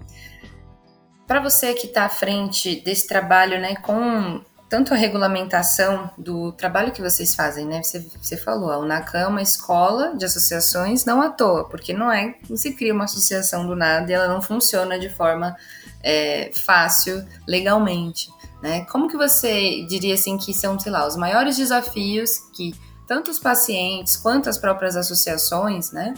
Para 1.27 1.41
você 1.41 1.75
que 1.75 1.87
está 1.87 2.07
à 2.07 2.09
frente 2.09 2.81
desse 2.81 3.07
trabalho, 3.07 3.61
né, 3.61 3.77
com 3.77 4.43
tanto 4.69 4.93
a 4.93 4.97
regulamentação 4.97 6.11
do 6.19 6.53
trabalho 6.53 6.93
que 6.93 7.01
vocês 7.01 7.35
fazem, 7.35 7.65
né? 7.67 7.83
Você, 7.83 8.07
você 8.21 8.37
falou, 8.37 8.71
a 8.71 8.79
UNACAM 8.79 9.19
é 9.19 9.27
uma 9.27 9.41
escola 9.41 10.15
de 10.17 10.25
associações 10.25 11.05
não 11.07 11.23
à 11.23 11.31
toa, 11.31 11.65
porque 11.65 11.95
não 11.95 12.13
é, 12.13 12.35
não 12.49 12.57
se 12.57 12.73
cria 12.75 12.93
uma 12.93 13.05
associação 13.05 13.67
do 13.67 13.75
nada 13.75 14.11
e 14.11 14.15
ela 14.15 14.29
não 14.29 14.43
funciona 14.43 14.99
de 14.99 15.09
forma 15.09 15.57
é, 16.03 16.51
fácil 16.55 17.27
legalmente, 17.47 18.31
né? 18.63 18.85
Como 18.87 19.09
que 19.09 19.17
você 19.17 19.87
diria 19.89 20.15
assim 20.15 20.37
que 20.37 20.53
são, 20.53 20.79
sei 20.79 20.93
lá, 20.93 21.07
os 21.07 21.17
maiores 21.17 21.57
desafios 21.57 22.39
que 22.55 22.75
tanto 23.07 23.31
os 23.31 23.39
pacientes 23.39 24.17
quanto 24.17 24.51
as 24.51 24.59
próprias 24.59 24.95
associações, 24.97 25.93
né, 25.93 26.13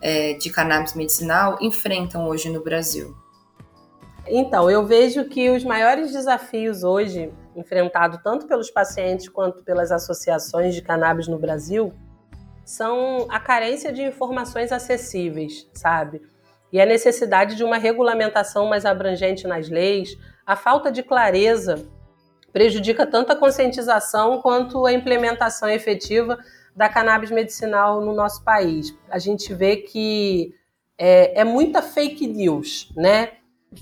é, 0.00 0.32
de 0.32 0.48
cannabis 0.48 0.94
medicinal 0.94 1.58
enfrentam 1.60 2.26
hoje 2.26 2.48
no 2.48 2.62
Brasil? 2.64 3.14
Então, 4.26 4.70
eu 4.70 4.86
vejo 4.86 5.24
que 5.24 5.50
os 5.50 5.64
maiores 5.64 6.12
desafios 6.12 6.82
hoje 6.84 7.30
enfrentado 7.60 8.20
tanto 8.22 8.46
pelos 8.46 8.70
pacientes 8.70 9.28
quanto 9.28 9.62
pelas 9.62 9.92
associações 9.92 10.74
de 10.74 10.82
cannabis 10.82 11.28
no 11.28 11.38
Brasil 11.38 11.92
são 12.64 13.26
a 13.28 13.40
carência 13.40 13.92
de 13.92 14.02
informações 14.02 14.70
acessíveis, 14.70 15.68
sabe? 15.72 16.22
E 16.72 16.80
a 16.80 16.86
necessidade 16.86 17.56
de 17.56 17.64
uma 17.64 17.78
regulamentação 17.78 18.66
mais 18.66 18.84
abrangente 18.84 19.46
nas 19.46 19.68
leis, 19.68 20.16
a 20.46 20.54
falta 20.54 20.90
de 20.90 21.02
clareza 21.02 21.84
prejudica 22.52 23.06
tanto 23.06 23.32
a 23.32 23.36
conscientização 23.36 24.40
quanto 24.40 24.86
a 24.86 24.92
implementação 24.92 25.68
efetiva 25.68 26.38
da 26.74 26.88
cannabis 26.88 27.30
medicinal 27.30 28.00
no 28.00 28.14
nosso 28.14 28.44
país. 28.44 28.96
A 29.08 29.18
gente 29.18 29.52
vê 29.52 29.76
que 29.76 30.54
é, 30.96 31.40
é 31.40 31.44
muita 31.44 31.82
fake 31.82 32.26
news, 32.26 32.92
né? 32.96 33.32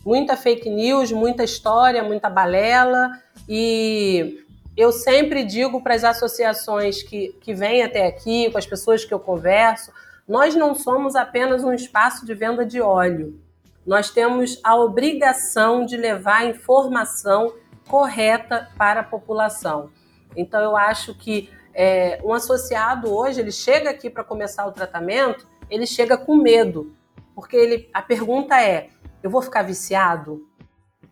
Muita 0.05 0.37
fake 0.37 0.68
news, 0.68 1.11
muita 1.11 1.44
história, 1.44 2.03
muita 2.03 2.29
balela 2.29 3.22
e 3.48 4.44
eu 4.77 4.92
sempre 4.92 5.44
digo 5.44 5.83
para 5.83 5.94
as 5.94 6.05
associações 6.05 7.03
que, 7.03 7.35
que 7.40 7.53
vêm 7.53 7.83
até 7.83 8.07
aqui, 8.07 8.51
com 8.51 8.59
as 8.59 8.66
pessoas 8.66 9.05
que 9.05 9.12
eu 9.12 9.18
converso, 9.18 9.90
nós 10.27 10.55
não 10.55 10.74
somos 10.74 11.16
apenas 11.16 11.64
um 11.64 11.72
espaço 11.72 12.27
de 12.27 12.35
venda 12.35 12.64
de 12.64 12.81
óleo. 12.81 13.40
Nós 13.87 14.11
temos 14.11 14.61
a 14.62 14.77
obrigação 14.77 15.87
de 15.87 15.96
levar 15.96 16.46
informação 16.46 17.55
correta 17.88 18.68
para 18.77 19.01
a 19.01 19.05
população. 19.05 19.90
Então, 20.37 20.61
eu 20.61 20.77
acho 20.77 21.14
que 21.14 21.51
é, 21.72 22.20
um 22.22 22.33
associado 22.35 23.11
hoje, 23.11 23.40
ele 23.40 23.51
chega 23.51 23.88
aqui 23.88 24.11
para 24.11 24.22
começar 24.22 24.66
o 24.66 24.72
tratamento, 24.72 25.48
ele 25.70 25.87
chega 25.87 26.18
com 26.18 26.37
medo, 26.37 26.94
porque 27.35 27.57
ele, 27.57 27.88
a 27.94 28.03
pergunta 28.03 28.61
é: 28.61 28.90
eu 29.23 29.31
vou 29.31 29.43
ficar 29.43 29.63
viciado? 29.63 30.47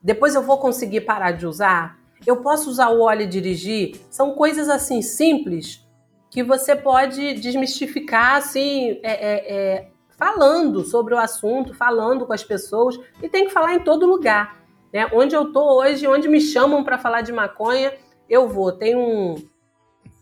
Depois 0.03 0.35
eu 0.35 0.42
vou 0.42 0.59
conseguir 0.59 1.03
parar 1.03 1.33
de 1.33 1.47
usar? 1.47 1.99
Eu 2.27 2.37
posso 2.38 2.71
usar 2.71 2.90
o 2.90 3.01
óleo 3.01 3.23
e 3.23 3.27
dirigir? 3.27 4.01
São 4.11 4.33
coisas 4.33 4.69
assim 4.69 5.03
simples 5.03 5.85
que 6.31 6.42
você 6.42 6.75
pode 6.75 7.35
desmistificar 7.35 8.37
assim, 8.37 9.01
é, 9.03 9.12
é, 9.12 9.55
é, 9.55 9.88
falando 10.16 10.85
sobre 10.85 11.14
o 11.14 11.19
assunto, 11.19 11.75
falando 11.75 12.27
com 12.27 12.33
as 12.33 12.45
pessoas 12.45 12.99
e 13.23 13.29
tem 13.29 13.47
que 13.47 13.53
falar 13.53 13.75
em 13.75 13.81
todo 13.81 14.07
lugar. 14.07 14.57
Né? 14.92 15.09
Onde 15.12 15.35
eu 15.35 15.49
estou 15.49 15.79
hoje, 15.79 16.07
onde 16.07 16.29
me 16.29 16.40
chamam 16.40 16.85
para 16.85 16.99
falar 16.99 17.21
de 17.21 17.33
maconha, 17.33 17.92
eu 18.29 18.49
vou. 18.49 18.73
Tem 18.73 18.97
um, 18.97 19.35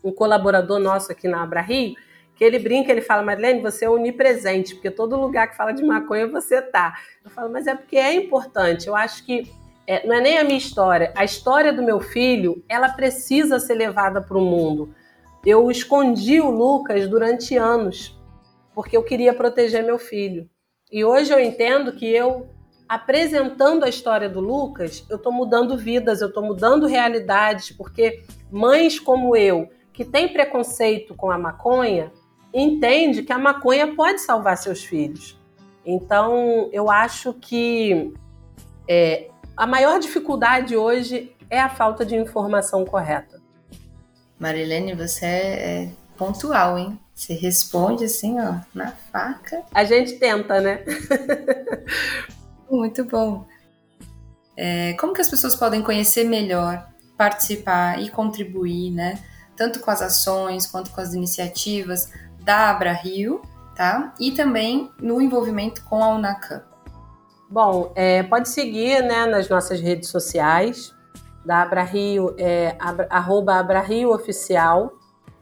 um 0.03 0.11
colaborador 0.11 0.79
nosso 0.79 1.11
aqui 1.11 1.27
na 1.27 1.43
Abra 1.43 1.61
Rio 1.61 1.95
que 2.35 2.43
ele 2.43 2.59
brinca, 2.59 2.91
ele 2.91 3.01
fala, 3.01 3.23
Marlene, 3.23 3.61
você 3.61 3.85
é 3.85 3.89
onipresente, 3.89 4.75
porque 4.75 4.91
todo 4.91 5.19
lugar 5.19 5.49
que 5.49 5.55
fala 5.55 5.71
de 5.71 5.83
maconha 5.83 6.27
você 6.27 6.61
tá. 6.61 6.95
Eu 7.23 7.31
falo, 7.31 7.51
mas 7.51 7.65
é 7.65 7.75
porque 7.75 7.97
é 7.97 8.13
importante. 8.13 8.87
Eu 8.87 8.95
acho 8.95 9.25
que 9.25 9.49
é, 9.87 10.05
não 10.05 10.15
é 10.15 10.21
nem 10.21 10.37
a 10.37 10.43
minha 10.43 10.57
história, 10.57 11.13
a 11.15 11.23
história 11.23 11.71
do 11.71 11.83
meu 11.83 11.99
filho, 11.99 12.63
ela 12.67 12.89
precisa 12.89 13.59
ser 13.59 13.75
levada 13.75 14.21
para 14.21 14.37
o 14.37 14.41
mundo. 14.41 14.93
Eu 15.45 15.69
escondi 15.69 16.41
o 16.41 16.49
Lucas 16.49 17.07
durante 17.07 17.55
anos, 17.55 18.19
porque 18.73 18.97
eu 18.97 19.03
queria 19.03 19.33
proteger 19.33 19.83
meu 19.83 19.99
filho. 19.99 20.49
E 20.91 21.05
hoje 21.05 21.31
eu 21.31 21.39
entendo 21.39 21.93
que 21.93 22.05
eu, 22.05 22.49
apresentando 22.89 23.85
a 23.85 23.89
história 23.89 24.27
do 24.27 24.39
Lucas, 24.39 25.05
eu 25.07 25.17
estou 25.17 25.31
mudando 25.31 25.77
vidas, 25.77 26.19
eu 26.19 26.29
estou 26.29 26.43
mudando 26.43 26.87
realidades, 26.87 27.71
porque 27.71 28.23
mães 28.51 28.99
como 28.99 29.35
eu, 29.35 29.69
que 29.93 30.03
têm 30.03 30.33
preconceito 30.33 31.13
com 31.13 31.29
a 31.29 31.37
maconha, 31.37 32.11
entende 32.55 33.21
que 33.21 33.33
a 33.33 33.37
maconha 33.37 33.93
pode 33.93 34.21
salvar 34.21 34.57
seus 34.57 34.83
filhos. 34.83 35.37
Então, 35.85 36.69
eu 36.71 36.89
acho 36.89 37.33
que 37.33 38.13
é, 38.87 39.29
a 39.57 39.67
maior 39.67 39.99
dificuldade 39.99 40.75
hoje 40.75 41.35
é 41.49 41.59
a 41.59 41.69
falta 41.69 42.05
de 42.05 42.15
informação 42.15 42.85
correta. 42.85 43.41
Marilene, 44.39 44.95
você 44.95 45.25
é 45.25 45.89
pontual, 46.17 46.79
hein? 46.79 46.99
Você 47.13 47.33
responde 47.33 48.05
assim, 48.05 48.39
ó, 48.39 48.55
na 48.73 48.91
faca. 48.91 49.63
A 49.73 49.83
gente 49.83 50.13
tenta, 50.13 50.59
né? 50.59 50.83
Muito 52.69 53.03
bom. 53.05 53.45
É, 54.57 54.93
como 54.93 55.13
que 55.13 55.21
as 55.21 55.29
pessoas 55.29 55.55
podem 55.55 55.81
conhecer 55.81 56.23
melhor, 56.23 56.87
participar 57.17 58.01
e 58.01 58.09
contribuir, 58.09 58.91
né? 58.91 59.19
Tanto 59.55 59.79
com 59.79 59.91
as 59.91 60.01
ações 60.01 60.65
quanto 60.65 60.91
com 60.91 60.99
as 60.99 61.13
iniciativas 61.13 62.11
da 62.45 62.69
Abra 62.69 62.93
Rio, 62.93 63.41
tá? 63.75 64.13
E 64.19 64.31
também 64.31 64.91
no 65.01 65.19
envolvimento 65.19 65.83
com 65.83 66.01
a 66.01 66.09
Unacan. 66.09 66.63
Bom, 67.49 67.91
é, 67.95 68.23
pode 68.23 68.49
seguir 68.49 69.01
né, 69.01 69.25
nas 69.25 69.49
nossas 69.49 69.81
redes 69.81 70.09
sociais, 70.09 70.93
da 71.43 71.63
Abra 71.63 71.83
Rio, 71.83 72.35
é, 72.37 72.75
arroba 73.09 73.55
Abra 73.55 73.81
Rio 73.81 74.11
Oficial, 74.13 74.93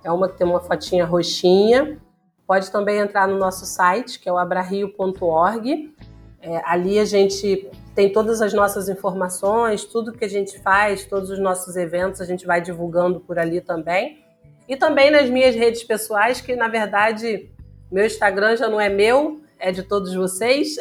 é 0.03 0.11
uma 0.11 0.27
que 0.27 0.37
tem 0.37 0.47
uma 0.47 0.59
fotinha 0.59 1.05
roxinha. 1.05 1.97
Pode 2.45 2.69
também 2.71 2.99
entrar 2.99 3.27
no 3.27 3.37
nosso 3.37 3.65
site, 3.65 4.19
que 4.19 4.27
é 4.27 4.33
o 4.33 4.37
abrario.org. 4.37 5.93
É, 6.41 6.61
ali 6.65 6.99
a 6.99 7.05
gente 7.05 7.69
tem 7.95 8.11
todas 8.11 8.41
as 8.41 8.53
nossas 8.53 8.89
informações, 8.89 9.85
tudo 9.85 10.11
que 10.11 10.25
a 10.25 10.29
gente 10.29 10.59
faz, 10.61 11.05
todos 11.05 11.29
os 11.29 11.39
nossos 11.39 11.77
eventos, 11.77 12.19
a 12.19 12.25
gente 12.25 12.45
vai 12.45 12.59
divulgando 12.59 13.21
por 13.21 13.39
ali 13.39 13.61
também. 13.61 14.22
E 14.67 14.75
também 14.75 15.11
nas 15.11 15.29
minhas 15.29 15.55
redes 15.55 15.83
pessoais, 15.83 16.41
que 16.41 16.55
na 16.55 16.67
verdade 16.67 17.49
meu 17.91 18.05
Instagram 18.05 18.57
já 18.57 18.67
não 18.67 18.81
é 18.81 18.89
meu, 18.89 19.41
é 19.59 19.71
de 19.71 19.83
todos 19.83 20.13
vocês. 20.15 20.75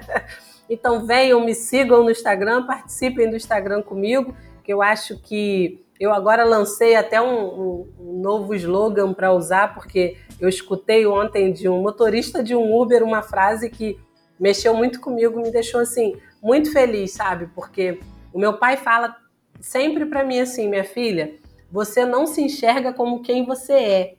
então 0.68 1.06
venham, 1.06 1.44
me 1.44 1.54
sigam 1.54 2.02
no 2.02 2.10
Instagram, 2.10 2.66
participem 2.66 3.30
do 3.30 3.36
Instagram 3.36 3.82
comigo, 3.82 4.34
que 4.64 4.72
eu 4.72 4.82
acho 4.82 5.16
que 5.18 5.84
eu 6.00 6.12
agora 6.12 6.44
lancei 6.44 6.96
até 6.96 7.20
um, 7.20 7.86
um, 8.00 8.20
novo 8.20 8.54
slogan 8.54 9.12
para 9.12 9.32
usar, 9.32 9.74
porque 9.74 10.16
eu 10.40 10.48
escutei 10.48 11.06
ontem 11.06 11.52
de 11.52 11.68
um 11.68 11.82
motorista 11.82 12.42
de 12.42 12.56
um 12.56 12.74
Uber 12.74 13.02
uma 13.02 13.22
frase 13.22 13.68
que 13.68 13.98
mexeu 14.38 14.74
muito 14.74 15.00
comigo, 15.00 15.40
me 15.40 15.52
deixou 15.52 15.80
assim 15.80 16.16
muito 16.42 16.72
feliz, 16.72 17.12
sabe? 17.12 17.48
Porque 17.54 18.00
o 18.32 18.38
meu 18.38 18.54
pai 18.54 18.78
fala 18.78 19.14
sempre 19.60 20.06
para 20.06 20.24
mim 20.24 20.40
assim, 20.40 20.68
minha 20.68 20.84
filha, 20.84 21.34
você 21.70 22.04
não 22.04 22.26
se 22.26 22.42
enxerga 22.42 22.92
como 22.92 23.22
quem 23.22 23.44
você 23.46 23.72
é. 23.72 24.14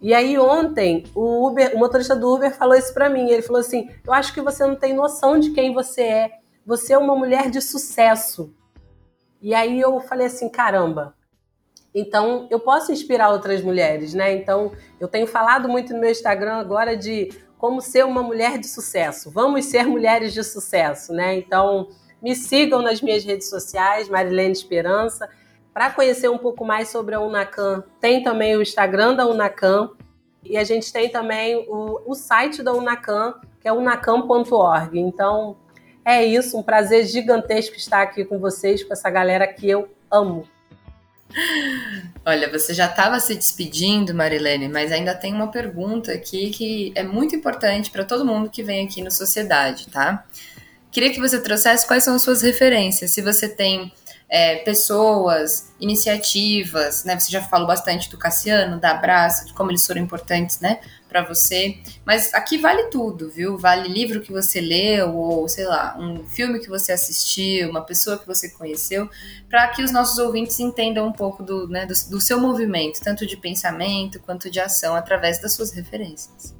E 0.00 0.12
aí 0.12 0.38
ontem 0.38 1.04
o 1.14 1.46
Uber, 1.48 1.74
o 1.74 1.78
motorista 1.78 2.16
do 2.16 2.34
Uber 2.34 2.54
falou 2.56 2.74
isso 2.74 2.92
para 2.92 3.08
mim. 3.08 3.30
Ele 3.30 3.42
falou 3.42 3.60
assim: 3.60 3.88
"Eu 4.04 4.12
acho 4.12 4.34
que 4.34 4.40
você 4.40 4.66
não 4.66 4.74
tem 4.74 4.92
noção 4.92 5.38
de 5.38 5.50
quem 5.50 5.72
você 5.72 6.02
é. 6.02 6.30
Você 6.66 6.92
é 6.92 6.98
uma 6.98 7.14
mulher 7.14 7.50
de 7.50 7.60
sucesso." 7.60 8.54
E 9.42 9.52
aí 9.54 9.80
eu 9.80 9.98
falei 10.00 10.28
assim, 10.28 10.48
caramba. 10.48 11.14
Então 11.92 12.46
eu 12.48 12.60
posso 12.60 12.92
inspirar 12.92 13.30
outras 13.30 13.60
mulheres, 13.60 14.14
né? 14.14 14.32
Então 14.32 14.72
eu 15.00 15.08
tenho 15.08 15.26
falado 15.26 15.68
muito 15.68 15.92
no 15.92 16.00
meu 16.00 16.10
Instagram 16.10 16.54
agora 16.54 16.96
de 16.96 17.28
como 17.58 17.80
ser 17.80 18.04
uma 18.04 18.22
mulher 18.22 18.56
de 18.56 18.68
sucesso. 18.68 19.30
Vamos 19.30 19.66
ser 19.66 19.84
mulheres 19.86 20.32
de 20.32 20.44
sucesso, 20.44 21.12
né? 21.12 21.36
Então 21.36 21.88
me 22.22 22.36
sigam 22.36 22.80
nas 22.80 23.02
minhas 23.02 23.24
redes 23.24 23.50
sociais, 23.50 24.08
Marilene 24.08 24.52
Esperança. 24.52 25.28
Para 25.72 25.90
conhecer 25.90 26.28
um 26.28 26.38
pouco 26.38 26.64
mais 26.64 26.88
sobre 26.88 27.14
a 27.14 27.20
Unacan, 27.20 27.82
tem 28.00 28.22
também 28.22 28.56
o 28.56 28.62
Instagram 28.62 29.14
da 29.14 29.26
Unacan 29.26 29.90
e 30.44 30.56
a 30.56 30.64
gente 30.64 30.92
tem 30.92 31.08
também 31.08 31.64
o, 31.68 32.02
o 32.04 32.14
site 32.14 32.62
da 32.62 32.72
Unacan, 32.72 33.34
que 33.60 33.68
é 33.68 33.72
unacan.org. 33.72 34.98
Então, 34.98 35.56
é 36.04 36.24
isso, 36.24 36.58
um 36.58 36.62
prazer 36.62 37.06
gigantesco 37.06 37.76
estar 37.76 38.02
aqui 38.02 38.24
com 38.24 38.38
vocês, 38.38 38.82
com 38.82 38.92
essa 38.92 39.08
galera 39.08 39.46
que 39.46 39.70
eu 39.70 39.88
amo. 40.10 40.46
Olha, 42.26 42.50
você 42.50 42.74
já 42.74 42.86
estava 42.86 43.18
se 43.18 43.34
despedindo, 43.34 44.14
Marilene, 44.14 44.68
mas 44.68 44.92
ainda 44.92 45.14
tem 45.14 45.32
uma 45.32 45.48
pergunta 45.48 46.12
aqui 46.12 46.50
que 46.50 46.92
é 46.94 47.02
muito 47.02 47.34
importante 47.34 47.90
para 47.90 48.04
todo 48.04 48.26
mundo 48.26 48.50
que 48.50 48.62
vem 48.62 48.84
aqui 48.84 49.02
no 49.02 49.10
Sociedade, 49.10 49.88
tá? 49.88 50.24
Queria 50.90 51.10
que 51.10 51.18
você 51.18 51.40
trouxesse 51.40 51.86
quais 51.86 52.04
são 52.04 52.16
as 52.16 52.22
suas 52.22 52.42
referências. 52.42 53.12
Se 53.12 53.22
você 53.22 53.48
tem 53.48 53.90
é, 54.34 54.56
pessoas, 54.56 55.74
iniciativas, 55.78 57.04
né? 57.04 57.20
Você 57.20 57.30
já 57.30 57.42
falou 57.42 57.66
bastante 57.66 58.08
do 58.08 58.16
Cassiano, 58.16 58.80
da 58.80 58.92
Abraço, 58.92 59.44
de 59.44 59.52
como 59.52 59.70
eles 59.70 59.86
foram 59.86 60.00
importantes, 60.00 60.58
né, 60.58 60.80
para 61.06 61.22
você. 61.22 61.76
Mas 62.02 62.32
aqui 62.32 62.56
vale 62.56 62.84
tudo, 62.84 63.30
viu? 63.30 63.58
Vale 63.58 63.86
livro 63.88 64.22
que 64.22 64.32
você 64.32 64.58
leu 64.58 65.14
ou, 65.14 65.46
sei 65.50 65.66
lá, 65.66 65.94
um 65.98 66.26
filme 66.26 66.60
que 66.60 66.68
você 66.70 66.92
assistiu, 66.92 67.68
uma 67.68 67.82
pessoa 67.82 68.16
que 68.16 68.26
você 68.26 68.48
conheceu, 68.48 69.06
para 69.50 69.68
que 69.68 69.82
os 69.82 69.92
nossos 69.92 70.16
ouvintes 70.16 70.58
entendam 70.58 71.06
um 71.06 71.12
pouco 71.12 71.42
do, 71.42 71.68
né, 71.68 71.84
do, 71.84 71.92
do 72.08 72.18
seu 72.18 72.40
movimento, 72.40 73.00
tanto 73.02 73.26
de 73.26 73.36
pensamento 73.36 74.18
quanto 74.18 74.50
de 74.50 74.58
ação, 74.58 74.96
através 74.96 75.42
das 75.42 75.52
suas 75.52 75.72
referências. 75.72 76.56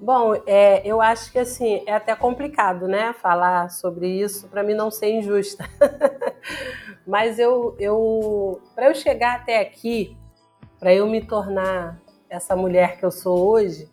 Bom, 0.00 0.34
é, 0.46 0.82
eu 0.84 1.00
acho 1.00 1.30
que 1.30 1.38
assim 1.38 1.82
é 1.86 1.94
até 1.94 2.14
complicado, 2.16 2.88
né, 2.88 3.14
falar 3.22 3.70
sobre 3.70 4.08
isso 4.08 4.48
para 4.48 4.64
mim 4.64 4.74
não 4.74 4.90
ser 4.90 5.10
injusta. 5.12 5.64
Mas 7.06 7.38
eu, 7.38 7.76
eu 7.78 8.60
para 8.74 8.88
eu 8.88 8.94
chegar 8.94 9.36
até 9.36 9.60
aqui, 9.60 10.16
para 10.78 10.94
eu 10.94 11.06
me 11.06 11.20
tornar 11.20 12.00
essa 12.28 12.56
mulher 12.56 12.98
que 12.98 13.04
eu 13.04 13.10
sou 13.10 13.38
hoje, 13.48 13.88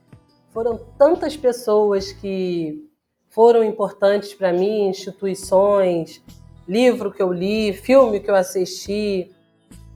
foram 0.52 0.80
tantas 0.98 1.38
pessoas 1.38 2.12
que 2.12 2.90
foram 3.30 3.64
importantes 3.64 4.34
para 4.34 4.54
mim, 4.54 4.88
instituições, 4.88 6.24
livro 6.68 7.12
que 7.12 7.22
eu 7.22 7.34
li, 7.34 7.74
filme 7.74 8.20
que 8.20 8.30
eu 8.30 8.36
assisti, 8.36 9.32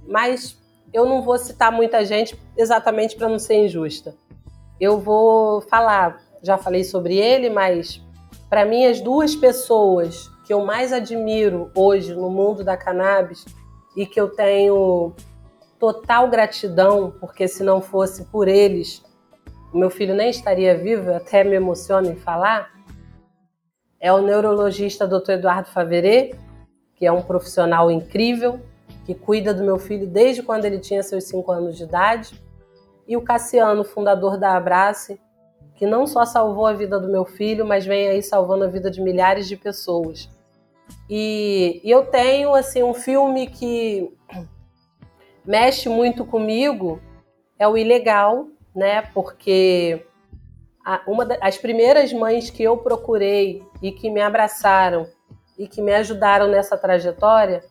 mas 0.07 0.57
eu 0.93 1.05
não 1.05 1.21
vou 1.21 1.37
citar 1.37 1.71
muita 1.71 2.03
gente 2.03 2.35
exatamente 2.55 3.15
para 3.15 3.29
não 3.29 3.37
ser 3.37 3.65
injusta. 3.65 4.15
Eu 4.79 4.99
vou 4.99 5.61
falar, 5.61 6.21
já 6.41 6.57
falei 6.57 6.83
sobre 6.83 7.17
ele, 7.17 7.49
mas 7.49 8.01
para 8.49 8.65
mim 8.65 8.85
as 8.85 9.01
duas 9.01 9.35
pessoas 9.35 10.31
que 10.47 10.53
eu 10.53 10.63
mais 10.63 10.93
admiro 10.93 11.69
hoje 11.75 12.15
no 12.15 12.29
mundo 12.29 12.63
da 12.63 12.77
cannabis 12.77 13.43
e 13.97 14.05
que 14.05 14.17
eu 14.19 14.29
tenho 14.29 15.13
total 15.77 16.29
gratidão, 16.29 17.13
porque 17.19 17.49
se 17.49 17.61
não 17.63 17.81
fosse 17.81 18.23
por 18.27 18.47
eles, 18.47 19.03
meu 19.73 19.89
filho 19.89 20.15
nem 20.15 20.29
estaria 20.29 20.77
vivo, 20.77 21.09
eu 21.09 21.17
até 21.17 21.43
me 21.43 21.53
emociono 21.53 22.07
em 22.07 22.15
falar, 22.15 22.71
é 23.99 24.11
o 24.13 24.21
neurologista 24.21 25.05
Dr. 25.05 25.31
Eduardo 25.31 25.67
Faveret, 25.67 26.33
que 26.95 27.05
é 27.05 27.11
um 27.11 27.21
profissional 27.21 27.91
incrível, 27.91 28.61
que 29.05 29.13
cuida 29.13 29.53
do 29.53 29.65
meu 29.65 29.77
filho 29.77 30.07
desde 30.07 30.41
quando 30.41 30.63
ele 30.63 30.79
tinha 30.79 31.03
seus 31.03 31.25
5 31.25 31.51
anos 31.51 31.75
de 31.75 31.83
idade 31.83 32.41
e 33.05 33.17
o 33.17 33.21
Cassiano, 33.21 33.83
fundador 33.83 34.37
da 34.37 34.55
Abrace, 34.55 35.19
que 35.75 35.85
não 35.85 36.07
só 36.07 36.25
salvou 36.25 36.65
a 36.65 36.73
vida 36.73 36.97
do 36.97 37.09
meu 37.09 37.25
filho, 37.25 37.65
mas 37.65 37.85
vem 37.85 38.07
aí 38.07 38.23
salvando 38.23 38.63
a 38.63 38.67
vida 38.67 38.89
de 38.89 39.01
milhares 39.01 39.45
de 39.45 39.57
pessoas. 39.57 40.36
E, 41.09 41.81
eu 41.83 42.05
tenho 42.05 42.53
assim 42.53 42.83
um 42.83 42.93
filme 42.93 43.47
que 43.47 44.11
mexe 45.45 45.89
muito 45.89 46.25
comigo, 46.25 47.01
é 47.57 47.67
o 47.67 47.77
Ilegal, 47.77 48.47
né? 48.75 49.01
Porque 49.13 50.05
a, 50.85 51.01
uma 51.07 51.25
das 51.25 51.57
primeiras 51.57 52.11
mães 52.13 52.49
que 52.49 52.63
eu 52.63 52.77
procurei 52.77 53.63
e 53.81 53.91
que 53.91 54.09
me 54.09 54.21
abraçaram 54.21 55.07
e 55.57 55.67
que 55.67 55.81
me 55.81 55.93
ajudaram 55.93 56.47
nessa 56.47 56.77
trajetória 56.77 57.63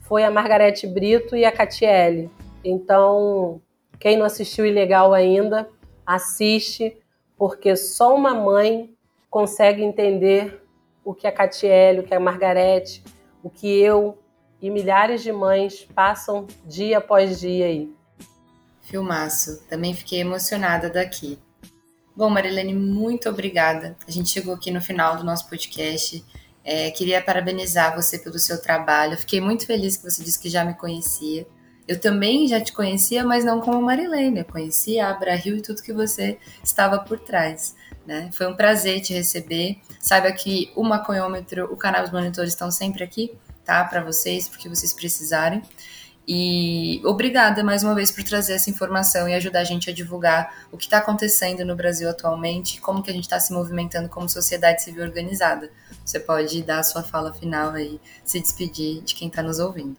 foi 0.00 0.24
a 0.24 0.30
Margarete 0.30 0.86
Brito 0.86 1.36
e 1.36 1.44
a 1.44 1.52
Catiele. 1.52 2.30
Então, 2.64 3.60
quem 3.98 4.16
não 4.16 4.24
assistiu 4.24 4.64
Ilegal 4.64 5.12
ainda, 5.12 5.68
assiste, 6.06 6.96
porque 7.36 7.76
só 7.76 8.14
uma 8.14 8.32
mãe 8.32 8.94
consegue 9.28 9.82
entender 9.82 10.65
o 11.06 11.14
que 11.14 11.28
a 11.28 11.32
Catiele, 11.32 12.00
o 12.00 12.02
que 12.02 12.12
a 12.12 12.18
Margarete, 12.18 13.02
o 13.40 13.48
que 13.48 13.68
eu 13.80 14.18
e 14.60 14.68
milhares 14.68 15.22
de 15.22 15.30
mães 15.30 15.86
passam 15.94 16.48
dia 16.66 16.98
após 16.98 17.38
dia 17.38 17.66
aí. 17.66 17.94
Filmaço, 18.80 19.64
também 19.68 19.94
fiquei 19.94 20.20
emocionada 20.20 20.90
daqui. 20.90 21.38
Bom, 22.16 22.28
Marilene, 22.28 22.74
muito 22.74 23.28
obrigada. 23.28 23.96
A 24.06 24.10
gente 24.10 24.30
chegou 24.30 24.54
aqui 24.54 24.72
no 24.72 24.80
final 24.80 25.16
do 25.16 25.22
nosso 25.22 25.48
podcast. 25.48 26.24
É, 26.64 26.90
queria 26.90 27.22
parabenizar 27.22 27.94
você 27.94 28.18
pelo 28.18 28.38
seu 28.40 28.60
trabalho. 28.60 29.16
Fiquei 29.16 29.40
muito 29.40 29.64
feliz 29.64 29.96
que 29.96 30.10
você 30.10 30.24
disse 30.24 30.40
que 30.40 30.48
já 30.48 30.64
me 30.64 30.74
conhecia. 30.74 31.46
Eu 31.86 32.00
também 32.00 32.48
já 32.48 32.60
te 32.60 32.72
conhecia, 32.72 33.24
mas 33.24 33.44
não 33.44 33.60
como 33.60 33.80
Marilene. 33.80 34.40
Eu 34.40 34.44
conhecia 34.44 35.06
a 35.06 35.10
Abra 35.10 35.36
Rio 35.36 35.56
e 35.56 35.62
tudo 35.62 35.82
que 35.82 35.92
você 35.92 36.36
estava 36.64 36.98
por 36.98 37.20
trás. 37.20 37.76
Né? 38.06 38.30
Foi 38.32 38.46
um 38.46 38.54
prazer 38.54 39.00
te 39.00 39.12
receber. 39.12 39.78
Saiba 40.00 40.30
que 40.30 40.70
o 40.76 40.84
maconhômetro, 40.84 41.64
o 41.72 41.76
canal 41.76 42.02
dos 42.02 42.12
monitores 42.12 42.52
estão 42.52 42.70
sempre 42.70 43.02
aqui, 43.02 43.36
tá? 43.64 43.84
Para 43.84 44.02
vocês, 44.02 44.48
porque 44.48 44.68
vocês 44.68 44.94
precisarem. 44.94 45.62
E 46.28 47.00
obrigada 47.04 47.62
mais 47.62 47.84
uma 47.84 47.94
vez 47.94 48.10
por 48.10 48.24
trazer 48.24 48.54
essa 48.54 48.68
informação 48.68 49.28
e 49.28 49.34
ajudar 49.34 49.60
a 49.60 49.64
gente 49.64 49.88
a 49.88 49.92
divulgar 49.92 50.66
o 50.72 50.76
que 50.76 50.84
está 50.84 50.98
acontecendo 50.98 51.64
no 51.64 51.76
Brasil 51.76 52.08
atualmente 52.10 52.80
como 52.80 53.00
que 53.00 53.10
a 53.10 53.14
gente 53.14 53.24
está 53.24 53.38
se 53.38 53.52
movimentando 53.52 54.08
como 54.08 54.28
sociedade 54.28 54.82
civil 54.82 55.04
organizada. 55.04 55.70
Você 56.04 56.18
pode 56.18 56.64
dar 56.64 56.80
a 56.80 56.82
sua 56.82 57.04
fala 57.04 57.32
final 57.32 57.70
aí, 57.70 58.00
se 58.24 58.40
despedir 58.40 59.02
de 59.02 59.14
quem 59.14 59.28
está 59.28 59.40
nos 59.40 59.60
ouvindo. 59.60 59.96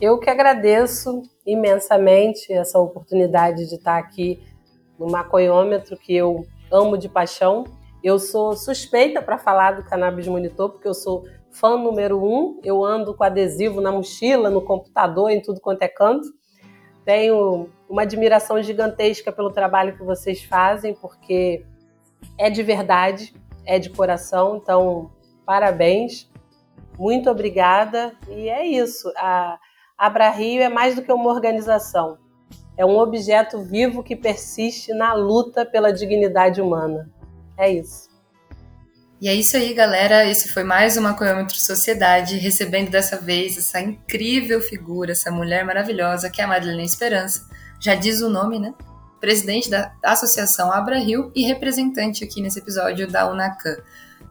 Eu 0.00 0.18
que 0.18 0.28
agradeço 0.28 1.22
imensamente 1.46 2.52
essa 2.52 2.80
oportunidade 2.80 3.68
de 3.68 3.76
estar 3.76 3.96
aqui 3.96 4.42
no 4.98 5.08
maconhômetro 5.08 5.96
que 5.96 6.12
eu 6.12 6.44
amo 6.74 6.98
de 6.98 7.08
paixão. 7.08 7.64
Eu 8.02 8.18
sou 8.18 8.54
suspeita 8.54 9.22
para 9.22 9.38
falar 9.38 9.72
do 9.72 9.84
Cannabis 9.84 10.26
Monitor, 10.26 10.70
porque 10.70 10.88
eu 10.88 10.94
sou 10.94 11.24
fã 11.50 11.78
número 11.78 12.22
um. 12.22 12.60
Eu 12.62 12.84
ando 12.84 13.14
com 13.14 13.24
adesivo 13.24 13.80
na 13.80 13.92
mochila, 13.92 14.50
no 14.50 14.60
computador, 14.60 15.30
em 15.30 15.40
tudo 15.40 15.60
quanto 15.60 15.82
é 15.82 15.88
canto. 15.88 16.26
Tenho 17.04 17.68
uma 17.88 18.02
admiração 18.02 18.62
gigantesca 18.62 19.30
pelo 19.30 19.50
trabalho 19.50 19.96
que 19.96 20.02
vocês 20.02 20.42
fazem, 20.42 20.94
porque 20.94 21.64
é 22.36 22.50
de 22.50 22.62
verdade, 22.62 23.34
é 23.64 23.78
de 23.78 23.90
coração. 23.90 24.56
Então, 24.56 25.10
parabéns. 25.46 26.30
Muito 26.98 27.30
obrigada. 27.30 28.14
E 28.28 28.48
é 28.48 28.66
isso. 28.66 29.12
A 29.16 29.58
Abra 29.96 30.30
Rio 30.30 30.62
é 30.62 30.68
mais 30.68 30.94
do 30.94 31.02
que 31.02 31.12
uma 31.12 31.30
organização. 31.30 32.18
É 32.76 32.84
um 32.84 32.98
objeto 32.98 33.62
vivo 33.62 34.02
que 34.02 34.16
persiste 34.16 34.92
na 34.92 35.14
luta 35.14 35.64
pela 35.64 35.92
dignidade 35.92 36.60
humana. 36.60 37.08
É 37.56 37.70
isso. 37.70 38.08
E 39.20 39.28
é 39.28 39.34
isso 39.34 39.56
aí, 39.56 39.72
galera. 39.72 40.28
Esse 40.28 40.52
foi 40.52 40.64
mais 40.64 40.96
uma 40.96 41.14
Coiômetro 41.14 41.56
Sociedade, 41.56 42.36
recebendo 42.36 42.90
dessa 42.90 43.16
vez 43.16 43.56
essa 43.56 43.80
incrível 43.80 44.60
figura, 44.60 45.12
essa 45.12 45.30
mulher 45.30 45.64
maravilhosa 45.64 46.28
que 46.28 46.40
é 46.40 46.44
a 46.44 46.48
Marilene 46.48 46.84
Esperança. 46.84 47.48
Já 47.80 47.94
diz 47.94 48.20
o 48.20 48.28
nome, 48.28 48.58
né? 48.58 48.74
Presidente 49.20 49.70
da 49.70 49.94
Associação 50.02 50.72
Abra 50.72 50.98
Rio 50.98 51.30
e 51.34 51.42
representante 51.46 52.24
aqui 52.24 52.42
nesse 52.42 52.58
episódio 52.58 53.06
da 53.06 53.30
UNACAM. 53.30 53.76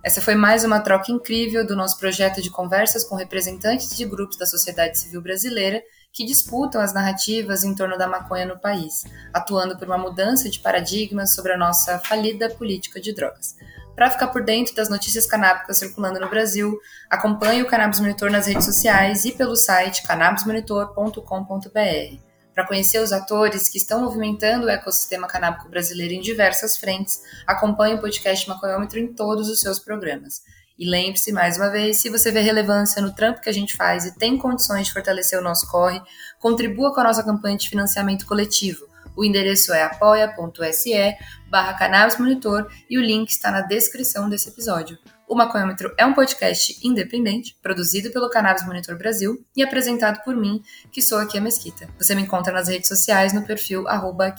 Essa 0.04 0.20
foi 0.20 0.36
mais 0.36 0.66
uma 0.66 0.82
troca 0.82 1.14
incrível 1.14 1.66
do 1.66 1.78
nosso 1.78 1.98
projeto 1.98 2.42
de 2.42 2.52
conversas 2.52 3.06
com 3.06 3.16
representantes 3.16 3.96
de 3.96 4.04
grupos 4.04 4.38
da 4.38 4.46
sociedade 4.46 5.00
civil 5.00 5.22
brasileira 5.22 5.82
que 6.14 6.24
disputam 6.24 6.80
as 6.80 6.94
narrativas 6.94 7.64
em 7.64 7.74
torno 7.74 7.98
da 7.98 8.08
maconha 8.08 8.46
no 8.46 8.60
país, 8.60 9.04
atuando 9.34 9.76
por 9.76 9.88
uma 9.88 9.98
mudança 9.98 10.48
de 10.48 10.60
paradigmas 10.60 11.34
sobre 11.34 11.54
a 11.54 11.58
nossa 11.58 11.98
falida 12.00 12.52
política 12.52 13.02
de 13.02 13.12
drogas. 13.12 13.56
Para 13.96 14.12
ficar 14.12 14.28
por 14.28 14.44
dentro 14.44 14.76
das 14.76 14.90
notícias 14.90 15.26
canábicas 15.26 15.80
circulando 15.80 16.20
no 16.20 16.30
Brasil, 16.30 16.80
acompanhe 17.10 17.64
o 17.64 17.68
Cannabis 17.68 18.00
Monitor 18.00 18.30
nas 18.30 18.46
redes 18.46 18.66
sociais 18.66 19.26
e 19.26 19.32
pelo 19.32 19.56
site 19.56 20.04
cannabismonitor.com.br. 20.04 22.18
Para 22.54 22.68
conhecer 22.68 23.00
os 23.00 23.12
atores 23.12 23.68
que 23.68 23.80
estão 23.80 24.02
movimentando 24.02 24.68
o 24.68 24.70
ecossistema 24.70 25.28
canábico 25.28 25.68
brasileiro 25.70 26.14
em 26.14 26.22
diversas 26.22 26.78
frentes, 26.78 27.20
acompanhe 27.48 27.96
o 27.96 28.02
podcast 28.02 28.48
Maconhômetro 28.48 29.00
em 29.00 29.12
todos 29.12 29.50
os 29.50 29.60
seus 29.60 29.80
programas. 29.80 30.44
E 30.78 30.90
lembre-se, 30.90 31.32
mais 31.32 31.58
uma 31.58 31.70
vez, 31.70 31.98
se 31.98 32.10
você 32.10 32.32
vê 32.32 32.42
relevância 32.42 33.02
no 33.02 33.14
trampo 33.14 33.42
que 33.42 33.50
a 33.50 33.54
gente 33.54 33.76
faz 33.76 34.06
e 34.06 34.18
tem 34.18 34.38
condições 34.38 34.88
de 34.88 34.94
fortalecer 34.94 35.38
o 35.38 35.44
nosso 35.44 35.70
corre, 35.70 36.02
contribua 36.40 36.94
com 36.94 37.02
a 37.02 37.04
nossa 37.04 37.24
campanha 37.24 37.58
de 37.58 37.70
financiamento 37.70 38.26
coletivo. 38.26 38.88
O 39.16 39.24
endereço 39.24 39.72
é 39.74 39.84
apoia.se 39.84 41.16
barra 41.48 42.08
Monitor 42.18 42.68
e 42.90 42.98
o 42.98 43.02
link 43.02 43.30
está 43.30 43.52
na 43.52 43.62
descrição 43.62 44.28
desse 44.28 44.50
episódio. 44.50 44.98
O 45.28 45.36
Maconhômetro 45.36 45.94
é 45.98 46.06
um 46.06 46.14
podcast 46.14 46.80
independente, 46.84 47.58
produzido 47.62 48.12
pelo 48.12 48.30
Cannabis 48.30 48.66
Monitor 48.66 48.98
Brasil 48.98 49.46
e 49.56 49.64
apresentado 49.64 50.24
por 50.24 50.36
mim, 50.36 50.62
que 50.92 51.02
sou 51.02 51.20
aqui 51.20 51.38
a 51.38 51.42
Mesquita. 51.42 51.88
Você 51.98 52.14
me 52.16 52.24
encontra 52.24 52.54
nas 52.54 52.68
redes 52.68 52.88
sociais 52.88 53.34
no 53.34 53.46
perfil 53.46 53.88
arroba 53.88 54.34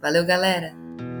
Valeu, 0.00 0.26
galera! 0.26 1.11